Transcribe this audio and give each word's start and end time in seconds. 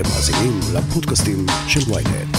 אתם 0.00 0.08
מאזינים 0.08 0.60
לפודקאסטים 0.74 1.46
של 1.68 1.80
ויינט. 1.92 2.36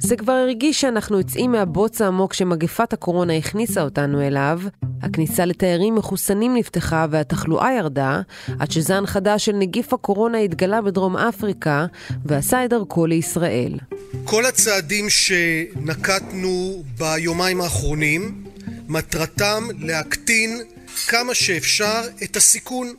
זה 0.00 0.16
כבר 0.16 0.32
הרגיש 0.32 0.80
שאנחנו 0.80 1.18
יוצאים 1.18 1.52
מהבוץ 1.52 2.00
העמוק 2.00 2.32
שמגפת 2.32 2.92
הקורונה 2.92 3.36
הכניסה 3.36 3.82
אותנו 3.82 4.20
אליו. 4.22 4.60
הכניסה 5.02 5.44
לתיירים 5.44 5.94
מחוסנים 5.94 6.54
נפתחה 6.56 7.06
והתחלואה 7.10 7.72
ירדה, 7.78 8.20
עד 8.58 8.70
שזן 8.70 9.06
חדש 9.06 9.44
של 9.44 9.52
נגיף 9.52 9.92
הקורונה 9.92 10.38
התגלה 10.38 10.82
בדרום 10.82 11.16
אפריקה 11.16 11.86
ועשה 12.24 12.64
את 12.64 12.70
דרכו 12.70 13.06
לישראל. 13.06 13.78
כל 14.24 14.46
הצעדים 14.46 15.10
שנקטנו 15.10 16.82
ביומיים 16.98 17.60
האחרונים, 17.60 18.44
מטרתם 18.88 19.64
להקטין 19.78 20.62
כמה 21.08 21.34
שאפשר 21.34 22.02
את 22.24 22.36
הסיכון, 22.36 22.92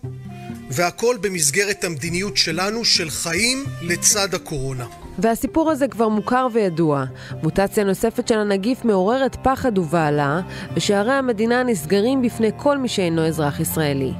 והכל 0.69 1.17
במסגרת 1.21 1.83
המדיניות 1.83 2.37
שלנו 2.37 2.85
של 2.85 3.09
חיים 3.09 3.63
לצד 3.81 4.33
הקורונה. 4.33 4.85
והסיפור 5.19 5.71
הזה 5.71 5.87
כבר 5.87 6.07
מוכר 6.07 6.47
וידוע. 6.53 7.05
מוטציה 7.43 7.83
נוספת 7.83 8.27
של 8.27 8.37
הנגיף 8.37 8.85
מעוררת 8.85 9.37
פחד 9.43 9.77
ובהלה, 9.77 10.41
ושערי 10.75 11.13
המדינה 11.13 11.63
נסגרים 11.63 12.21
בפני 12.21 12.49
כל 12.57 12.77
מי 12.77 12.87
שאינו 12.87 13.27
אזרח 13.27 13.59
ישראלי. 13.59 14.11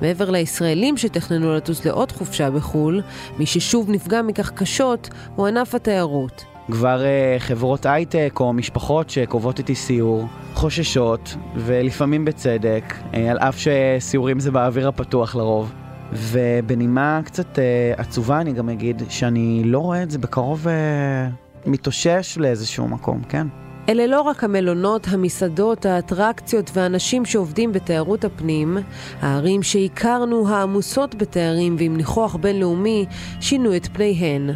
מעבר 0.00 0.30
לישראלים 0.30 0.96
שתכננו 0.96 1.54
לטוס 1.54 1.84
לעוד 1.84 2.12
חופשה 2.12 2.50
בחו"ל, 2.50 3.02
מי 3.38 3.46
ששוב 3.46 3.90
נפגע 3.90 4.22
מכך 4.22 4.50
קשות 4.50 5.08
הוא 5.36 5.46
ענף 5.46 5.74
התיירות. 5.74 6.53
כבר 6.70 7.00
uh, 7.00 7.40
חברות 7.40 7.86
הייטק 7.86 8.36
או 8.40 8.52
משפחות 8.52 9.10
שקובעות 9.10 9.58
איתי 9.58 9.74
סיור 9.74 10.26
חוששות, 10.54 11.36
ולפעמים 11.56 12.24
בצדק, 12.24 12.94
uh, 13.12 13.16
על 13.16 13.38
אף 13.38 13.58
שסיורים 13.58 14.40
זה 14.40 14.50
באוויר 14.50 14.88
הפתוח 14.88 15.36
לרוב. 15.36 15.72
ובנימה 16.12 17.20
קצת 17.24 17.58
uh, 17.58 18.00
עצובה 18.00 18.40
אני 18.40 18.52
גם 18.52 18.68
אגיד 18.68 19.02
שאני 19.08 19.62
לא 19.64 19.78
רואה 19.78 20.02
את 20.02 20.10
זה 20.10 20.18
בקרוב 20.18 20.66
uh, 20.66 21.68
מתאושש 21.68 22.38
לאיזשהו 22.38 22.88
מקום, 22.88 23.22
כן? 23.28 23.46
אלה 23.88 24.06
לא 24.06 24.20
רק 24.20 24.44
המלונות, 24.44 25.06
המסעדות, 25.10 25.86
האטרקציות 25.86 26.70
והאנשים 26.74 27.24
שעובדים 27.24 27.72
בתיירות 27.72 28.24
הפנים, 28.24 28.78
הערים 29.20 29.62
שהכרנו 29.62 30.48
העמוסות 30.48 31.14
בתיירים 31.14 31.76
ועם 31.78 31.96
ניחוח 31.96 32.36
בינלאומי 32.36 33.06
שינו 33.40 33.76
את 33.76 33.86
פניהן. 33.86 34.50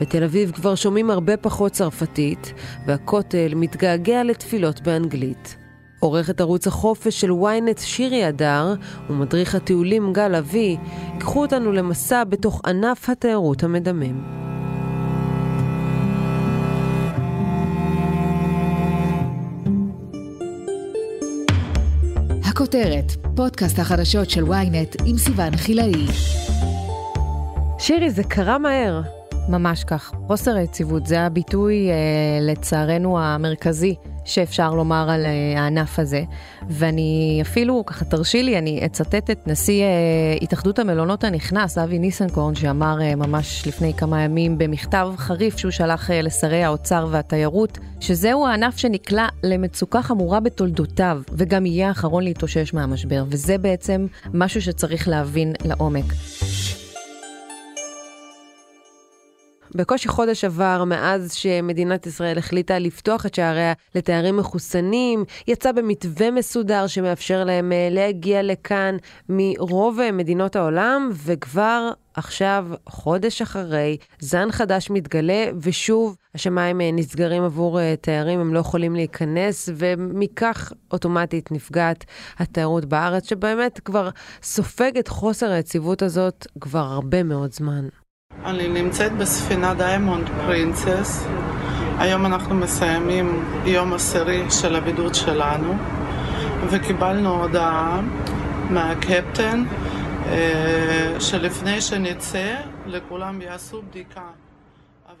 בתל 0.00 0.24
אביב 0.24 0.50
כבר 0.50 0.74
שומעים 0.74 1.10
הרבה 1.10 1.36
פחות 1.36 1.72
צרפתית, 1.72 2.52
והכותל 2.86 3.52
מתגעגע 3.56 4.24
לתפילות 4.24 4.80
באנגלית. 4.80 5.56
עורכת 6.00 6.40
ערוץ 6.40 6.66
החופש 6.66 7.20
של 7.20 7.30
ynet 7.30 7.80
שירי 7.80 8.24
הדר 8.24 8.74
ומדריך 9.10 9.54
הטיולים 9.54 10.12
גל 10.12 10.34
אבי, 10.34 10.76
ייקחו 11.12 11.42
אותנו 11.42 11.72
למסע 11.72 12.24
בתוך 12.24 12.60
ענף 12.66 13.08
התיירות 13.08 13.62
המדמם. 13.62 14.44
הכותרת, 22.44 23.12
פודקאסט 23.36 23.78
החדשות 23.78 24.30
של 24.30 24.44
ynet 24.44 25.02
עם 25.04 25.18
סיון 25.18 25.56
חילאי. 25.56 26.06
שירי, 27.78 28.10
זה 28.10 28.24
קרה 28.24 28.58
מהר. 28.58 29.23
ממש 29.48 29.84
כך. 29.84 30.12
חוסר 30.26 30.56
היציבות 30.56 31.06
זה 31.06 31.20
הביטוי, 31.20 31.90
אה, 31.90 31.94
לצערנו, 32.40 33.18
המרכזי 33.18 33.94
שאפשר 34.24 34.74
לומר 34.74 35.10
על 35.10 35.26
אה, 35.26 35.60
הענף 35.60 35.98
הזה. 35.98 36.22
ואני 36.68 37.38
אפילו, 37.42 37.86
ככה 37.86 38.04
תרשי 38.04 38.42
לי, 38.42 38.58
אני 38.58 38.86
אצטט 38.86 39.30
את 39.30 39.46
נשיא 39.46 39.82
אה, 39.82 39.88
התאחדות 40.42 40.78
המלונות 40.78 41.24
הנכנס, 41.24 41.78
אבי 41.78 41.98
ניסנקורן, 41.98 42.54
שאמר 42.54 43.02
אה, 43.02 43.16
ממש 43.16 43.66
לפני 43.66 43.94
כמה 43.94 44.22
ימים 44.22 44.58
במכתב 44.58 45.08
חריף 45.16 45.58
שהוא 45.58 45.70
שלח 45.70 46.10
אה, 46.10 46.22
לשרי 46.22 46.64
האוצר 46.64 47.06
והתיירות, 47.10 47.78
שזהו 48.00 48.46
הענף 48.46 48.76
שנקלע 48.76 49.26
למצוקה 49.42 50.02
חמורה 50.02 50.40
בתולדותיו, 50.40 51.20
וגם 51.32 51.66
יהיה 51.66 51.88
האחרון 51.88 52.24
להתאושש 52.24 52.74
מהמשבר. 52.74 53.24
וזה 53.28 53.58
בעצם 53.58 54.06
משהו 54.34 54.62
שצריך 54.62 55.08
להבין 55.08 55.52
לעומק. 55.64 56.04
בקושי 59.76 60.08
חודש 60.08 60.44
עבר 60.44 60.84
מאז 60.84 61.32
שמדינת 61.32 62.06
ישראל 62.06 62.38
החליטה 62.38 62.78
לפתוח 62.78 63.26
את 63.26 63.34
שעריה 63.34 63.72
לתיירים 63.94 64.36
מחוסנים, 64.36 65.24
יצא 65.48 65.72
במתווה 65.72 66.30
מסודר 66.30 66.86
שמאפשר 66.86 67.44
להם 67.44 67.72
אה, 67.72 67.88
להגיע 67.90 68.42
לכאן 68.42 68.96
מרוב 69.28 70.00
אה, 70.00 70.12
מדינות 70.12 70.56
העולם, 70.56 71.10
וכבר 71.24 71.90
עכשיו, 72.14 72.66
חודש 72.88 73.42
אחרי, 73.42 73.96
זן 74.20 74.50
חדש 74.52 74.90
מתגלה, 74.90 75.46
ושוב 75.60 76.16
השמיים 76.34 76.80
אה, 76.80 76.90
נסגרים 76.92 77.42
עבור 77.42 77.94
תיירים, 77.94 78.40
הם 78.40 78.54
לא 78.54 78.58
יכולים 78.58 78.94
להיכנס, 78.94 79.68
ומכך 79.74 80.72
אוטומטית 80.92 81.52
נפגעת 81.52 82.04
התיירות 82.38 82.84
בארץ, 82.84 83.28
שבאמת 83.28 83.80
כבר 83.84 84.08
סופגת 84.42 85.08
חוסר 85.08 85.50
היציבות 85.50 86.02
הזאת 86.02 86.46
כבר 86.60 86.78
הרבה 86.78 87.22
מאוד 87.22 87.52
זמן. 87.52 87.88
אני 88.44 88.68
נמצאת 88.68 89.12
בספינה 89.12 89.74
דיימונד 89.74 90.30
פרינסס. 90.46 91.26
היום 91.98 92.26
אנחנו 92.26 92.54
מסיימים 92.54 93.44
יום 93.64 93.92
עשירי 93.92 94.50
של 94.50 94.76
הבידוד 94.76 95.14
שלנו, 95.14 95.74
וקיבלנו 96.70 97.42
הודעה 97.42 98.00
מהקפטן 98.70 99.64
אה, 100.26 101.16
שלפני 101.20 101.80
שנצא, 101.80 102.54
לכולם 102.86 103.40
יעשו 103.42 103.82
בדיקה. 103.82 104.43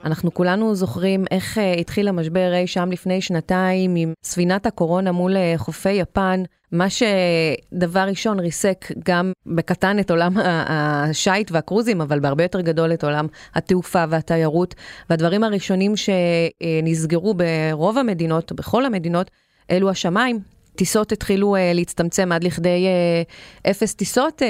אנחנו 0.04 0.34
כולנו 0.34 0.74
זוכרים 0.74 1.24
איך 1.30 1.58
אה, 1.58 1.80
התחיל 1.80 2.08
המשבר 2.08 2.54
אי 2.54 2.66
שם 2.66 2.88
לפני 2.92 3.20
שנתיים 3.20 3.94
עם 3.96 4.12
ספינת 4.24 4.66
הקורונה 4.66 5.12
מול 5.12 5.36
אה, 5.36 5.58
חופי 5.58 5.92
יפן, 5.92 6.42
מה 6.72 6.86
שדבר 6.90 8.00
ראשון 8.00 8.40
ריסק 8.40 8.92
גם 9.04 9.32
בקטן 9.46 9.98
את 9.98 10.10
עולם 10.10 10.32
השיט 10.44 11.50
והקרוזים, 11.50 12.00
אבל 12.00 12.20
בהרבה 12.20 12.42
יותר 12.42 12.60
גדול 12.60 12.92
את 12.92 13.04
עולם 13.04 13.26
התעופה 13.54 14.04
והתיירות. 14.08 14.74
והדברים 15.10 15.44
הראשונים 15.44 15.92
שנסגרו 15.96 17.34
ברוב 17.34 17.98
המדינות, 17.98 18.52
בכל 18.52 18.84
המדינות, 18.84 19.30
אלו 19.70 19.90
השמיים, 19.90 20.40
טיסות 20.76 21.12
התחילו 21.12 21.56
uh, 21.56 21.58
להצטמצם 21.74 22.32
עד 22.32 22.44
לכדי 22.44 22.86
uh, 23.66 23.70
אפס 23.70 23.94
טיסות, 23.94 24.42
uh, 24.42 24.44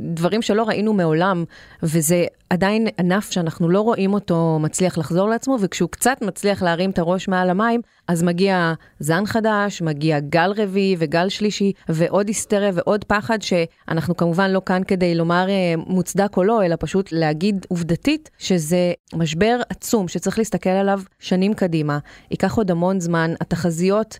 דברים 0.00 0.42
שלא 0.42 0.62
ראינו 0.62 0.92
מעולם, 0.92 1.44
וזה 1.82 2.24
עדיין 2.50 2.86
ענף 2.98 3.30
שאנחנו 3.30 3.68
לא 3.68 3.80
רואים 3.80 4.14
אותו 4.14 4.58
מצליח 4.60 4.98
לחזור 4.98 5.28
לעצמו, 5.28 5.56
וכשהוא 5.60 5.88
קצת 5.88 6.16
מצליח 6.22 6.62
להרים 6.62 6.90
את 6.90 6.98
הראש 6.98 7.28
מעל 7.28 7.50
המים, 7.50 7.80
אז 8.08 8.22
מגיע 8.22 8.72
זן 9.00 9.26
חדש, 9.26 9.82
מגיע 9.82 10.20
גל 10.20 10.52
רביעי 10.56 10.96
וגל 10.98 11.28
שלישי, 11.28 11.72
ועוד 11.88 12.28
היסטריה 12.28 12.70
ועוד 12.74 13.04
פחד, 13.04 13.38
שאנחנו 13.42 14.16
כמובן 14.16 14.50
לא 14.50 14.62
כאן 14.66 14.82
כדי 14.88 15.14
לומר 15.14 15.46
uh, 15.46 15.80
מוצדק 15.86 16.36
או 16.36 16.44
לא, 16.44 16.64
אלא 16.64 16.76
פשוט 16.80 17.12
להגיד 17.12 17.66
עובדתית 17.68 18.30
שזה 18.38 18.92
משבר 19.14 19.60
עצום 19.68 20.08
שצריך 20.08 20.38
להסתכל 20.38 20.70
עליו 20.70 21.00
שנים 21.18 21.54
קדימה. 21.54 21.98
ייקח 22.30 22.56
עוד 22.56 22.70
המון 22.70 23.00
זמן, 23.00 23.34
התחזיות 23.40 24.18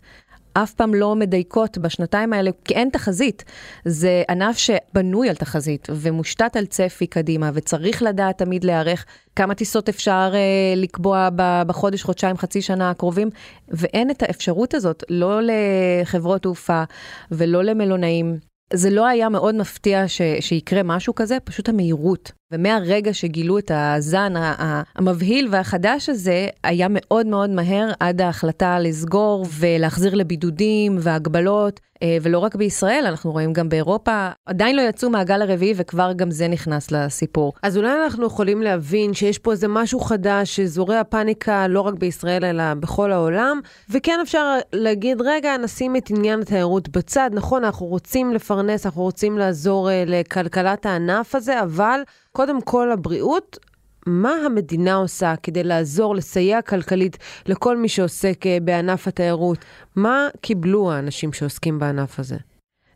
אף 0.55 0.75
פעם 0.75 0.95
לא 0.95 1.17
מדייקות 1.17 1.79
בשנתיים 1.79 2.33
האלה, 2.33 2.51
כי 2.65 2.75
אין 2.75 2.89
תחזית. 2.93 3.45
זה 3.85 4.23
ענף 4.31 4.59
שבנוי 4.59 5.29
על 5.29 5.35
תחזית 5.35 5.89
ומושתת 5.91 6.57
על 6.57 6.67
צפי 6.67 7.07
קדימה, 7.07 7.51
וצריך 7.55 8.03
לדעת 8.03 8.39
תמיד 8.39 8.65
להיערך 8.65 9.05
כמה 9.37 9.55
טיסות 9.55 9.89
אפשר 9.89 10.31
אה, 10.35 10.75
לקבוע 10.77 11.29
בחודש, 11.67 12.03
חודשיים, 12.03 12.37
חצי 12.37 12.63
שנה 12.63 12.91
הקרובים, 12.91 13.31
ואין 13.69 14.11
את 14.11 14.23
האפשרות 14.23 14.75
הזאת, 14.75 15.05
לא 15.09 15.41
לחברות 15.43 16.43
תעופה 16.43 16.83
ולא 17.31 17.63
למלונאים. 17.63 18.39
זה 18.73 18.91
לא 18.91 19.07
היה 19.07 19.29
מאוד 19.29 19.55
מפתיע 19.55 20.09
ש, 20.09 20.23
שיקרה 20.41 20.83
משהו 20.83 21.15
כזה, 21.15 21.39
פשוט 21.45 21.69
המהירות. 21.69 22.33
ומהרגע 22.53 23.15
שגילו 23.15 23.59
את 23.59 23.71
הזן 23.75 24.33
המבהיל 24.37 25.49
והחדש 25.51 26.09
הזה, 26.09 26.49
היה 26.65 26.87
מאוד 26.91 27.27
מאוד 27.27 27.51
מהר 27.51 27.93
עד 28.01 28.21
ההחלטה 28.21 28.79
לסגור 28.79 29.47
ולהחזיר 29.59 30.15
לבידודים 30.15 30.97
והגבלות. 31.01 31.81
אה, 32.03 32.17
ולא 32.23 32.39
רק 32.39 32.55
בישראל, 32.55 33.05
אנחנו 33.09 33.33
רואים 33.33 33.53
גם 33.53 33.69
באירופה, 33.69 34.29
עדיין 34.47 34.77
לא 34.77 34.83
יצאו 34.83 35.11
מהגל 35.11 35.43
הרביעי 35.43 35.75
וכבר 35.77 36.13
גם 36.13 36.31
זה 36.31 36.49
נכנס 36.49 36.91
לסיפור. 36.91 37.53
אז 37.63 37.77
אולי 37.77 38.05
אנחנו 38.05 38.27
יכולים 38.27 38.63
להבין 38.63 39.15
שיש 39.15 39.39
פה 39.39 39.53
איזה 39.53 39.69
משהו 39.69 40.01
חדש 40.01 40.57
שזורע 40.57 41.05
פאניקה 41.05 41.69
לא 41.69 41.81
רק 41.81 41.95
בישראל 41.95 42.45
אלא 42.45 42.75
בכל 42.75 43.13
העולם, 43.13 43.61
וכן 43.91 44.19
אפשר 44.23 44.59
להגיד, 44.73 45.23
רגע, 45.25 45.57
נשים 45.57 45.97
את 45.97 46.11
עניין 46.11 46.41
התיירות 46.41 46.89
בצד, 46.89 47.31
נכון, 47.33 47.65
אנחנו 47.65 47.87
רוצים 47.87 48.33
לפרנס, 48.35 48.87
אנחנו 48.87 49.03
רוצים 49.03 49.39
לעזור 49.39 49.89
uh, 49.89 49.93
לכלכלת 50.07 50.87
הענף 50.87 51.35
הזה, 51.35 51.63
אבל 51.63 52.01
קודם 52.33 52.61
כל 52.63 52.91
הבריאות, 52.93 53.59
מה 54.07 54.33
המדינה 54.47 54.95
עושה 54.95 55.35
כדי 55.43 55.65
לעזור, 55.65 56.15
לסייע 56.15 56.63
כלכלית 56.63 57.19
לכל 57.47 57.77
מי 57.77 57.89
שעוסק 57.89 58.47
אה, 58.47 58.59
בענף 58.63 59.09
התיירות? 59.09 59.59
מה 59.97 60.29
קיבלו 60.41 60.93
האנשים 60.93 61.33
שעוסקים 61.33 61.79
בענף 61.79 62.19
הזה? 62.19 62.37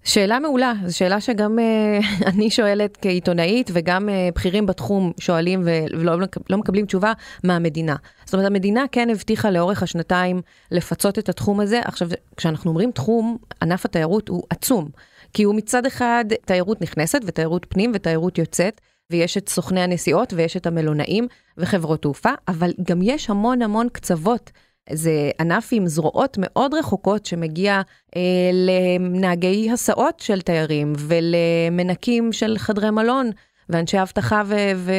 שאלה 0.05 0.39
מעולה, 0.39 0.73
זו 0.87 0.97
שאלה 0.97 1.21
שגם 1.21 1.59
uh, 1.59 2.27
אני 2.31 2.51
שואלת 2.51 2.99
כעיתונאית 3.03 3.71
וגם 3.73 4.09
uh, 4.09 4.35
בכירים 4.35 4.67
בתחום 4.67 5.13
שואלים 5.21 5.63
ולא 5.65 6.19
לא 6.51 6.59
מקבלים 6.59 6.87
תשובה 6.87 7.13
מהמדינה. 7.45 7.97
זאת 8.25 8.35
אומרת, 8.35 8.47
המדינה 8.47 8.85
כן 8.93 9.11
הבטיחה 9.11 9.51
לאורך 9.51 9.83
השנתיים 9.83 10.43
לפצות 10.71 11.19
את 11.19 11.29
התחום 11.29 11.61
הזה. 11.61 11.81
עכשיו, 11.85 12.09
כשאנחנו 12.37 12.71
אומרים 12.71 12.91
תחום, 12.91 13.37
ענף 13.63 13.85
התיירות 13.85 14.29
הוא 14.29 14.43
עצום, 14.51 14.89
כי 15.33 15.43
הוא 15.43 15.55
מצד 15.55 15.87
אחד 15.87 16.25
תיירות 16.45 16.83
נכנסת 16.83 17.21
ותיירות 17.27 17.67
פנים 17.69 17.93
ותיירות 17.95 18.39
יוצאת. 18.39 18.81
ויש 19.13 19.37
את 19.37 19.49
סוכני 19.49 19.81
הנסיעות 19.81 20.33
ויש 20.33 20.57
את 20.57 20.67
המלונאים 20.67 21.29
וחברות 21.59 22.03
תעופה, 22.03 22.31
אבל 22.49 22.73
גם 22.83 23.01
יש 23.03 23.31
המון 23.31 23.63
המון 23.63 23.89
קצוות 23.89 24.51
זה 24.93 25.31
ענף 25.41 25.69
עם 25.73 25.87
זרועות 25.87 26.37
מאוד 26.41 26.75
רחוקות 26.75 27.27
שמגיע 27.27 27.83
אה, 28.17 28.21
לנהגי 28.53 29.71
הסעות 29.71 30.21
של 30.21 30.41
תיירים 30.41 30.93
ולמנקים 30.99 32.33
של 32.33 32.59
חדרי 32.59 32.91
מלון 32.91 33.31
ואנשי 33.69 34.03
אבטחה 34.03 34.43
ו- 34.47 34.91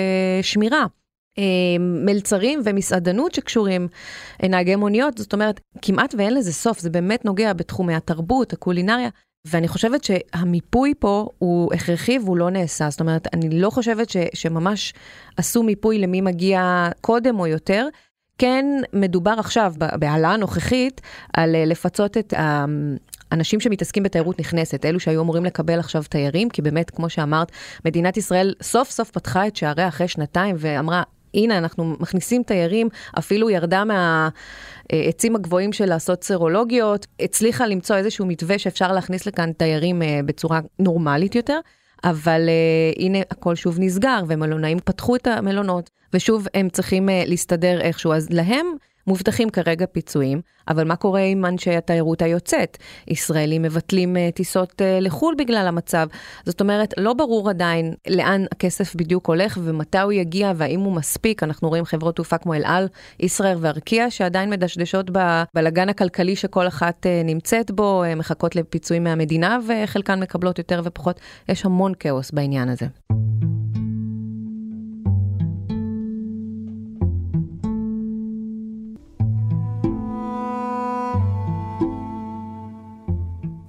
ושמירה. 0.42 0.86
אה, 1.40 1.44
מלצרים 1.80 2.62
ומסעדנות 2.64 3.34
שקשורים, 3.34 3.88
אה, 4.44 4.48
נהגי 4.48 4.76
מוניות, 4.76 5.18
זאת 5.18 5.34
אומרת, 5.34 5.60
כמעט 5.82 6.16
ואין 6.18 6.34
לזה 6.34 6.54
סוף, 6.54 6.80
זה 6.80 6.90
באמת 6.90 7.26
נוגע 7.26 7.54
בתחומי 7.54 7.96
התרבות, 7.96 8.54
הקולינריה, 8.54 9.10
ואני 9.50 9.68
חושבת 9.68 10.04
שהמיפוי 10.04 10.94
פה 11.00 11.30
הוא 11.38 11.74
הכרחי 11.74 12.20
והוא 12.20 12.38
לא 12.38 12.50
נעשה. 12.50 12.90
זאת 12.90 13.00
אומרת, 13.00 13.28
אני 13.34 13.50
לא 13.50 13.70
חושבת 13.70 14.10
ש, 14.10 14.18
שממש 14.34 14.94
עשו 15.38 15.64
מיפוי 15.64 16.00
למי 16.00 16.22
מגיע 16.22 16.90
קודם 17.02 17.40
או 17.40 17.48
יותר, 17.48 17.88
כן 18.38 18.66
מדובר 18.94 19.36
עכשיו, 19.38 19.74
בהעלאה 19.78 20.34
הנוכחית, 20.34 21.02
על 21.34 21.56
אה, 21.56 21.66
לפצות 21.66 22.18
את 22.18 22.34
האנשים 23.32 23.60
שמתעסקים 23.60 24.04
בתיירות 24.04 24.40
נכנסת, 24.40 24.86
אלו 24.86 25.00
שהיו 25.00 25.22
אמורים 25.22 25.46
לקבל 25.46 25.80
עכשיו 25.80 26.04
תיירים, 26.10 26.50
כי 26.50 26.62
באמת, 26.62 26.90
כמו 26.90 27.10
שאמרת, 27.10 27.52
מדינת 27.86 28.18
ישראל 28.18 28.54
סוף 28.62 28.90
סוף 28.90 29.12
פתחה 29.12 29.48
את 29.48 29.56
שעריה 29.56 29.88
אחרי 29.88 30.08
שנתיים 30.08 30.56
ואמרה, 30.60 31.04
הנה, 31.38 31.58
אנחנו 31.58 31.96
מכניסים 32.00 32.44
תיירים, 32.44 32.90
אפילו 33.20 33.50
ירדה 33.50 33.84
מהעצים 33.86 35.36
הגבוהים 35.36 35.74
של 35.74 35.86
לעשות 35.86 36.24
סרולוגיות, 36.24 37.08
הצליחה 37.20 37.68
למצוא 37.68 37.96
איזשהו 37.96 38.26
מתווה 38.26 38.60
שאפשר 38.60 38.92
להכניס 38.92 39.26
לכאן 39.26 39.52
תיירים 39.52 40.02
אה, 40.02 40.20
בצורה 40.26 40.60
נורמלית 40.80 41.36
יותר. 41.36 41.60
אבל 42.04 42.42
uh, 42.50 43.02
הנה 43.02 43.18
הכל 43.32 43.56
שוב 43.56 43.78
נסגר 43.80 44.20
ומלונאים 44.28 44.80
פתחו 44.80 45.16
את 45.16 45.28
המלונות 45.28 45.90
ושוב 46.14 46.48
הם 46.54 46.70
צריכים 46.70 47.10
uh, 47.10 47.12
להסתדר 47.26 47.82
איכשהו 47.82 48.14
אז 48.14 48.30
להם 48.30 48.66
מובטחים 49.08 49.50
כרגע 49.50 49.86
פיצויים, 49.86 50.42
אבל 50.68 50.88
מה 50.88 50.96
קורה 50.96 51.22
עם 51.22 51.46
אנשי 51.46 51.76
התיירות 51.76 52.22
היוצאת? 52.22 52.78
ישראלים 53.08 53.62
מבטלים 53.62 54.16
uh, 54.16 54.36
טיסות 54.36 54.72
uh, 54.72 55.04
לחו"ל 55.04 55.36
בגלל 55.38 55.68
המצב. 55.68 56.08
זאת 56.46 56.62
אומרת, 56.62 56.94
לא 56.98 57.14
ברור 57.14 57.50
עדיין 57.50 57.94
לאן 58.10 58.46
הכסף 58.52 58.96
בדיוק 58.96 59.28
הולך 59.28 59.60
ומתי 59.64 60.00
הוא 60.00 60.12
יגיע 60.12 60.54
והאם 60.56 60.80
הוא 60.80 60.94
מספיק. 60.94 61.44
אנחנו 61.44 61.70
רואים 61.70 61.86
חברות 61.86 62.16
תעופה 62.16 62.38
כמו 62.38 62.54
אל 62.54 62.66
על, 62.66 62.88
ישראייר 63.20 63.58
וארקיע 63.62 64.10
שעדיין 64.10 64.50
מדשדשות 64.50 65.10
בבלגן 65.12 65.90
הכלכלי 65.90 66.36
שכל 66.36 66.68
אחת 66.68 67.06
uh, 67.06 67.28
נמצאת 67.28 67.72
בו, 67.72 68.04
מחכות 68.16 68.56
לפיצויים 68.56 69.04
מהמדינה 69.04 69.58
וחלקן 69.68 70.20
מקבלות 70.20 70.58
יותר 70.58 70.82
ופחות. 70.84 71.20
יש 71.50 71.66
המון 71.66 71.94
כאוס 72.00 72.32
בעניין 72.32 72.70
הזה. 72.70 72.86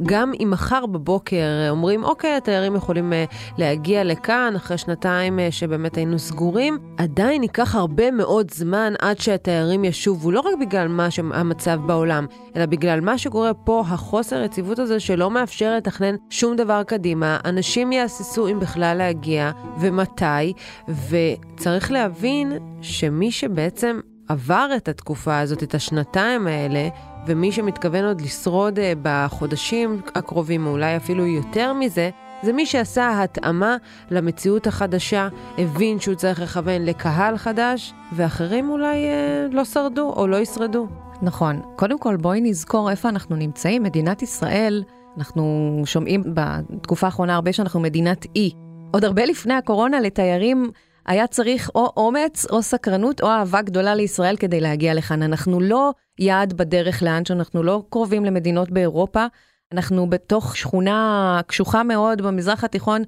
גם 0.03 0.33
אם 0.43 0.50
מחר 0.50 0.87
בבוקר 0.87 1.67
אומרים, 1.71 2.05
אוקיי, 2.05 2.37
התיירים 2.37 2.77
יכולים 2.77 3.12
uh, 3.12 3.35
להגיע 3.59 4.05
לכאן 4.05 4.53
אחרי 4.56 4.79
שנתיים 4.79 5.39
uh, 5.39 5.43
שבאמת 5.53 5.97
היינו 5.97 6.19
סגורים, 6.19 6.79
עדיין 6.97 7.43
ייקח 7.43 7.75
הרבה 7.75 8.11
מאוד 8.11 8.50
זמן 8.50 8.93
עד 8.99 9.19
שהתיירים 9.19 9.85
ישובו, 9.85 10.31
לא 10.31 10.41
רק 10.41 10.55
בגלל 10.61 10.89
מה 10.89 11.11
שהמצב 11.11 11.81
בעולם, 11.87 12.27
אלא 12.56 12.67
בגלל 12.67 13.00
מה 13.00 13.19
שקורה 13.19 13.55
פה, 13.55 13.83
החוסר 13.87 14.43
יציבות 14.43 14.79
הזה 14.79 15.00
שלא 15.00 15.31
מאפשר 15.31 15.77
לתכנן 15.77 16.15
שום 16.31 16.56
דבר 16.56 16.83
קדימה. 16.83 17.39
אנשים 17.45 17.93
יהססו 17.93 18.49
אם 18.49 18.61
בכלל 18.61 18.97
להגיע 18.99 19.50
ומתי, 19.81 20.53
וצריך 20.89 21.93
להבין 21.93 22.53
שמי 22.81 23.31
שבעצם 23.31 24.00
עבר 24.28 24.69
את 24.76 24.88
התקופה 24.88 25.38
הזאת, 25.38 25.62
את 25.62 25.75
השנתיים 25.75 26.46
האלה, 26.46 26.88
ומי 27.26 27.52
שמתכוון 27.52 28.04
עוד 28.04 28.20
לשרוד 28.20 28.78
אה, 28.78 28.92
בחודשים 29.02 30.00
הקרובים, 30.14 30.66
או 30.66 30.70
אולי 30.70 30.96
אפילו 30.96 31.26
יותר 31.26 31.72
מזה, 31.72 32.10
זה 32.42 32.52
מי 32.52 32.66
שעשה 32.66 33.22
התאמה 33.22 33.76
למציאות 34.10 34.66
החדשה, 34.66 35.28
הבין 35.58 36.00
שהוא 36.00 36.14
צריך 36.14 36.40
לכוון 36.40 36.84
לקהל 36.84 37.36
חדש, 37.36 37.94
ואחרים 38.12 38.70
אולי 38.70 39.06
אה, 39.06 39.46
לא 39.52 39.64
שרדו 39.64 40.12
או 40.16 40.26
לא 40.26 40.36
ישרדו. 40.36 40.88
נכון. 41.22 41.62
קודם 41.76 41.98
כל, 41.98 42.16
בואי 42.16 42.40
נזכור 42.40 42.90
איפה 42.90 43.08
אנחנו 43.08 43.36
נמצאים. 43.36 43.82
מדינת 43.82 44.22
ישראל, 44.22 44.84
אנחנו 45.19 45.82
שומעים 45.84 46.22
בתקופה 46.34 47.06
האחרונה 47.06 47.34
הרבה 47.34 47.52
שאנחנו 47.52 47.80
מדינת 47.80 48.26
אי. 48.36 48.50
עוד 48.90 49.04
הרבה 49.04 49.25
לפני 49.25 49.54
הקורונה 49.54 50.00
לתיירים 50.00 50.70
היה 51.08 51.26
צריך 51.26 51.70
או 51.75 51.93
אומץ 51.96 52.46
או 52.50 52.62
סקרנות 52.62 53.20
או 53.20 53.28
אהבה 53.28 53.62
גדולה 53.62 53.94
לישראל 53.94 54.37
כדי 54.37 54.60
להגיע 54.60 54.94
לכאן. 54.94 55.22
אנחנו 55.22 55.60
לא 55.60 55.93
יעד 56.19 56.52
בדרך 56.52 57.02
לאן 57.02 57.25
שאנחנו 57.25 57.62
לא 57.62 57.82
קרובים 57.90 58.25
למדינות 58.25 58.70
באירופה. 58.70 59.26
אנחנו 59.72 60.10
בתוך 60.10 60.56
שכונה 60.56 61.40
קשוחה 61.46 61.82
מאוד 61.82 62.22
במזרח 62.22 62.64
התיכון, 62.64 63.02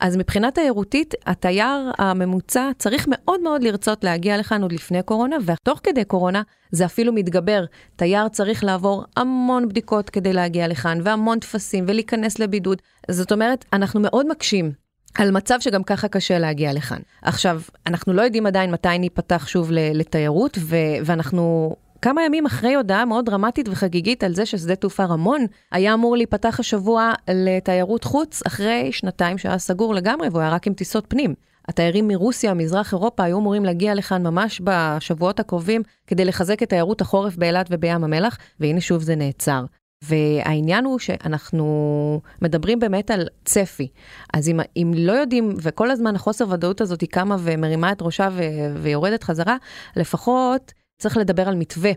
אז 0.00 0.16
מבחינה 0.16 0.50
תיירותית, 0.50 1.14
התייר 1.26 1.92
הממוצע 1.98 2.70
צריך 2.78 3.06
מאוד 3.10 3.40
מאוד 3.40 3.62
לרצות 3.62 4.04
להגיע 4.04 4.38
לכאן 4.38 4.62
עוד 4.62 4.72
לפני 4.72 5.02
קורונה, 5.02 5.36
ותוך 5.46 5.80
כדי 5.82 6.04
קורונה 6.04 6.42
זה 6.70 6.84
אפילו 6.84 7.12
מתגבר. 7.12 7.64
תייר 7.96 8.28
צריך 8.28 8.64
לעבור 8.64 9.04
המון 9.16 9.68
בדיקות 9.68 10.10
כדי 10.10 10.32
להגיע 10.32 10.68
לכאן, 10.68 10.98
והמון 11.04 11.38
טפסים, 11.38 11.84
ולהיכנס 11.88 12.38
לבידוד. 12.38 12.82
זאת 13.10 13.32
אומרת, 13.32 13.64
אנחנו 13.72 14.00
מאוד 14.00 14.28
מקשים 14.28 14.87
על 15.18 15.30
מצב 15.30 15.60
שגם 15.60 15.82
ככה 15.82 16.08
קשה 16.08 16.38
להגיע 16.38 16.72
לכאן. 16.72 16.98
עכשיו, 17.22 17.60
אנחנו 17.86 18.12
לא 18.12 18.22
יודעים 18.22 18.46
עדיין 18.46 18.70
מתי 18.70 18.98
ניפתח 18.98 19.46
שוב 19.46 19.70
לתיירות, 19.72 20.58
ו- 20.60 20.76
ואנחנו 21.04 21.76
כמה 22.02 22.22
ימים 22.22 22.46
אחרי 22.46 22.74
הודעה 22.74 23.04
מאוד 23.04 23.26
דרמטית 23.26 23.68
וחגיגית 23.68 24.24
על 24.24 24.34
זה 24.34 24.46
ששדה 24.46 24.76
תעופה 24.76 25.04
רמון 25.04 25.46
היה 25.72 25.94
אמור 25.94 26.16
להיפתח 26.16 26.60
השבוע 26.60 27.12
לתיירות 27.30 28.04
חוץ, 28.04 28.42
אחרי 28.46 28.92
שנתיים 28.92 29.38
שהיה 29.38 29.58
סגור 29.58 29.94
לגמרי 29.94 30.28
והוא 30.28 30.40
היה 30.40 30.50
רק 30.50 30.66
עם 30.66 30.74
טיסות 30.74 31.04
פנים. 31.08 31.34
התיירים 31.68 32.08
מרוסיה, 32.08 32.54
מזרח 32.54 32.92
אירופה, 32.92 33.24
היו 33.24 33.38
אמורים 33.38 33.64
להגיע 33.64 33.94
לכאן 33.94 34.22
ממש 34.22 34.60
בשבועות 34.64 35.40
הקרובים 35.40 35.82
כדי 36.06 36.24
לחזק 36.24 36.62
את 36.62 36.68
תיירות 36.68 37.00
החורף 37.00 37.36
באילת 37.36 37.66
ובים 37.70 38.04
המלח, 38.04 38.38
והנה 38.60 38.80
שוב 38.80 39.02
זה 39.02 39.16
נעצר. 39.16 39.64
והעניין 40.04 40.84
הוא 40.84 40.98
שאנחנו 40.98 42.20
מדברים 42.42 42.80
באמת 42.80 43.10
על 43.10 43.28
צפי. 43.44 43.88
אז 44.34 44.50
אם, 44.76 44.94
לא 44.96 45.12
יודעים, 45.12 45.54
וכל 45.62 45.90
הזמן 45.90 46.16
החוסר 46.16 46.48
ודאות 46.50 46.80
הזאת 46.80 47.00
היא 47.00 47.08
קמה 47.08 47.36
ומרימה 47.40 47.92
את 47.92 48.02
ראשה 48.02 48.28
ו, 48.32 48.42
ויורדת 48.82 49.24
חזרה, 49.24 49.56
לפחות 49.96 50.72
צריך 50.98 51.16
לדבר 51.16 51.48
על 51.48 51.54
מתווה. 51.54 51.92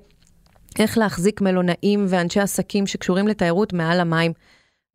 איך 0.79 0.97
להחזיק 0.97 1.41
מלונאים 1.41 2.05
ואנשי 2.09 2.39
עסקים 2.39 2.87
שקשורים 2.87 3.27
לתיירות 3.27 3.73
מעל 3.73 3.99
המים. 3.99 4.33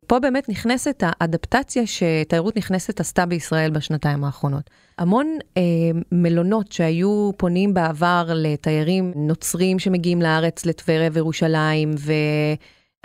פה 0.07 0.19
באמת 0.19 0.49
נכנסת 0.49 1.03
האדפטציה 1.05 1.83
שתיירות 1.87 2.57
נכנסת 2.57 2.99
עשתה 2.99 3.25
בישראל 3.25 3.71
בשנתיים 3.71 4.23
האחרונות. 4.23 4.69
המון 4.97 5.37
אה, 5.57 5.61
מלונות 6.11 6.71
שהיו 6.71 7.31
פונים 7.37 7.73
בעבר 7.73 8.29
לתיירים 8.35 9.13
נוצרים 9.15 9.79
שמגיעים 9.79 10.21
לארץ, 10.21 10.65
לטבריה 10.65 11.09
וירושלים, 11.13 11.91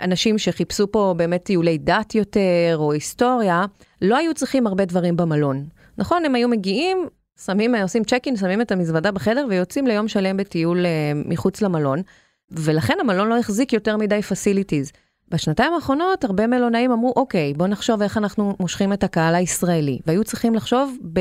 ואנשים 0.01 0.37
שחיפשו 0.37 0.91
פה 0.91 1.13
באמת 1.17 1.43
טיולי 1.43 1.77
דת 1.77 2.15
יותר 2.15 2.75
או 2.75 2.91
היסטוריה, 2.91 3.65
לא 4.01 4.17
היו 4.17 4.33
צריכים 4.33 4.67
הרבה 4.67 4.85
דברים 4.85 5.17
במלון. 5.17 5.65
נכון, 5.97 6.25
הם 6.25 6.35
היו 6.35 6.49
מגיעים, 6.49 7.07
שמים, 7.45 7.75
עושים 7.75 8.03
צ'ק 8.03 8.21
אין, 8.25 8.35
שמים 8.37 8.61
את 8.61 8.71
המזוודה 8.71 9.11
בחדר 9.11 9.45
ויוצאים 9.49 9.87
ליום 9.87 10.07
שלם 10.07 10.37
בטיול 10.37 10.85
uh, 10.85 11.29
מחוץ 11.29 11.61
למלון, 11.61 12.01
ולכן 12.51 12.97
המלון 13.01 13.29
לא 13.29 13.39
החזיק 13.39 13.73
יותר 13.73 13.97
מדי 13.97 14.21
פסיליטיז. 14.21 14.91
בשנתיים 15.29 15.73
האחרונות 15.73 16.23
הרבה 16.23 16.47
מלונאים 16.47 16.91
אמרו, 16.91 17.13
אוקיי, 17.15 17.53
בוא 17.53 17.67
נחשוב 17.67 18.01
איך 18.01 18.17
אנחנו 18.17 18.55
מושכים 18.59 18.93
את 18.93 19.03
הקהל 19.03 19.35
הישראלי, 19.35 19.99
והיו 20.07 20.23
צריכים 20.23 20.55
לחשוב 20.55 20.97
ב... 21.13 21.19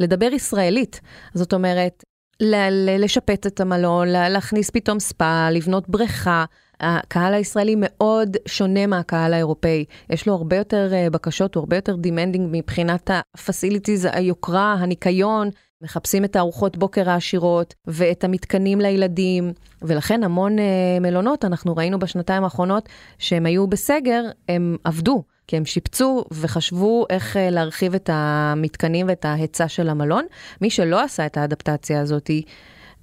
לדבר 0.00 0.32
ישראלית. 0.32 1.00
זאת 1.34 1.52
אומרת, 1.52 2.04
ל- 2.40 3.04
לשפץ 3.04 3.46
את 3.46 3.60
המלון, 3.60 4.08
להכניס 4.08 4.70
פתאום 4.70 5.00
ספא, 5.00 5.50
לבנות 5.50 5.88
בריכה. 5.88 6.44
הקהל 6.80 7.34
הישראלי 7.34 7.74
מאוד 7.78 8.36
שונה 8.46 8.86
מהקהל 8.86 9.34
האירופאי. 9.34 9.84
יש 10.10 10.26
לו 10.26 10.34
הרבה 10.34 10.56
יותר 10.56 10.90
uh, 10.90 11.10
בקשות, 11.10 11.54
הוא 11.54 11.60
הרבה 11.60 11.76
יותר 11.76 11.94
demanding 11.94 12.40
מבחינת 12.50 13.10
ה-facilities, 13.10 14.08
היוקרה, 14.12 14.72
הניקיון. 14.72 15.50
מחפשים 15.82 16.24
את 16.24 16.36
הארוחות 16.36 16.76
בוקר 16.76 17.10
העשירות 17.10 17.74
ואת 17.86 18.24
המתקנים 18.24 18.80
לילדים, 18.80 19.52
ולכן 19.82 20.24
המון 20.24 20.58
uh, 20.58 20.62
מלונות, 21.00 21.44
אנחנו 21.44 21.76
ראינו 21.76 21.98
בשנתיים 21.98 22.44
האחרונות 22.44 22.88
שהם 23.18 23.46
היו 23.46 23.66
בסגר, 23.66 24.22
הם 24.48 24.76
עבדו. 24.84 25.22
כי 25.50 25.56
הם 25.56 25.64
שיפצו 25.64 26.24
וחשבו 26.32 27.06
איך 27.10 27.36
אה, 27.36 27.50
להרחיב 27.50 27.94
את 27.94 28.10
המתקנים 28.12 29.06
ואת 29.08 29.24
ההיצע 29.24 29.68
של 29.68 29.88
המלון. 29.88 30.24
מי 30.60 30.70
שלא 30.70 31.02
עשה 31.02 31.26
את 31.26 31.36
האדפטציה 31.36 32.00
הזאת, 32.00 32.30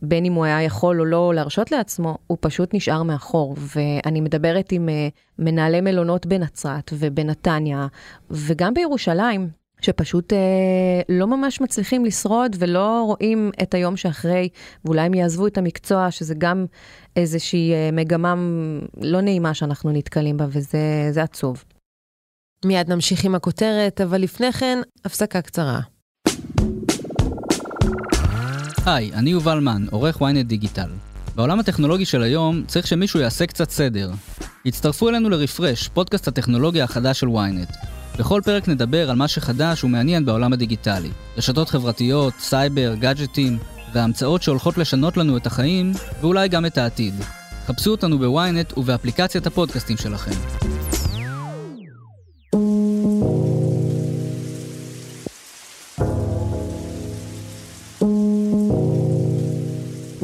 בין 0.02 0.26
אם 0.26 0.34
הוא 0.34 0.46
היה 0.46 0.64
יכול 0.64 1.00
או 1.00 1.06
לא 1.06 1.32
להרשות 1.36 1.72
לעצמו, 1.72 2.18
הוא 2.28 2.38
פשוט 2.42 2.74
נשאר 2.74 3.04
מאחור. 3.04 3.56
ואני 3.58 4.22
מדברת 4.22 4.72
עם 4.72 4.90
אה, 4.90 5.08
מנהלי 5.40 5.82
מלונות 5.82 6.26
בנצרת 6.26 6.94
ובנתניה, 6.94 7.88
וגם 8.32 8.74
בירושלים, 8.74 9.50
שפשוט 9.82 10.34
אה, 10.34 11.02
לא 11.10 11.28
ממש 11.28 11.62
מצליחים 11.62 12.06
לשרוד 12.06 12.56
ולא 12.60 13.04
רואים 13.06 13.52
את 13.62 13.74
היום 13.74 13.98
שאחרי, 13.98 14.50
ואולי 14.86 15.02
הם 15.02 15.14
יעזבו 15.14 15.48
את 15.48 15.58
המקצוע, 15.58 16.12
שזה 16.12 16.36
גם 16.38 16.66
איזושהי 17.16 17.74
אה, 17.74 17.90
מגמה 17.94 18.36
לא 19.02 19.22
נעימה 19.22 19.54
שאנחנו 19.54 19.92
נתקלים 19.92 20.38
בה, 20.38 20.46
וזה 20.50 21.24
עצוב. 21.24 21.64
מיד 22.66 22.90
נמשיך 22.92 23.26
עם 23.26 23.36
הכותרת, 23.36 24.02
אבל 24.02 24.22
לפני 24.22 24.52
כן, 24.52 24.80
הפסקה 25.06 25.42
קצרה. 25.42 25.80
היי, 28.88 29.12
אני 29.14 29.30
יובל 29.30 29.60
מן, 29.60 29.86
עורך 29.92 30.18
ynet 30.18 30.44
דיגיטל. 30.44 30.90
בעולם 31.36 31.60
הטכנולוגי 31.60 32.06
של 32.06 32.24
היום 32.24 32.64
צריך 32.68 32.88
שמישהו 32.88 33.20
יעשה 33.20 33.46
קצת 33.46 33.70
סדר. 33.70 34.12
הצטרפו 34.66 35.10
אלינו 35.10 35.30
לרפרש, 35.30 35.88
פודקאסט 35.88 36.28
הטכנולוגיה 36.28 36.84
החדש 36.84 37.20
של 37.20 37.28
ynet. 37.28 37.88
בכל 38.20 38.42
פרק 38.46 38.68
נדבר 38.68 39.10
על 39.10 39.16
מה 39.16 39.28
שחדש 39.28 39.84
ומעניין 39.84 40.26
בעולם 40.26 40.54
הדיגיטלי. 40.54 41.10
רשתות 41.38 41.70
חברתיות, 41.70 42.34
סייבר, 42.40 42.96
גאדג'טים, 43.00 43.58
וההמצאות 43.94 44.44
שהולכות 44.44 44.78
לשנות 44.78 45.18
לנו 45.18 45.38
את 45.38 45.48
החיים, 45.48 45.92
ואולי 46.22 46.48
גם 46.48 46.66
את 46.66 46.78
העתיד. 46.78 47.14
חפשו 47.66 47.92
אותנו 47.92 48.20
בוויינט 48.20 48.78
ובאפליקציית 48.78 49.48
הפודקאסטים 49.48 49.98
שלכם. 49.98 50.77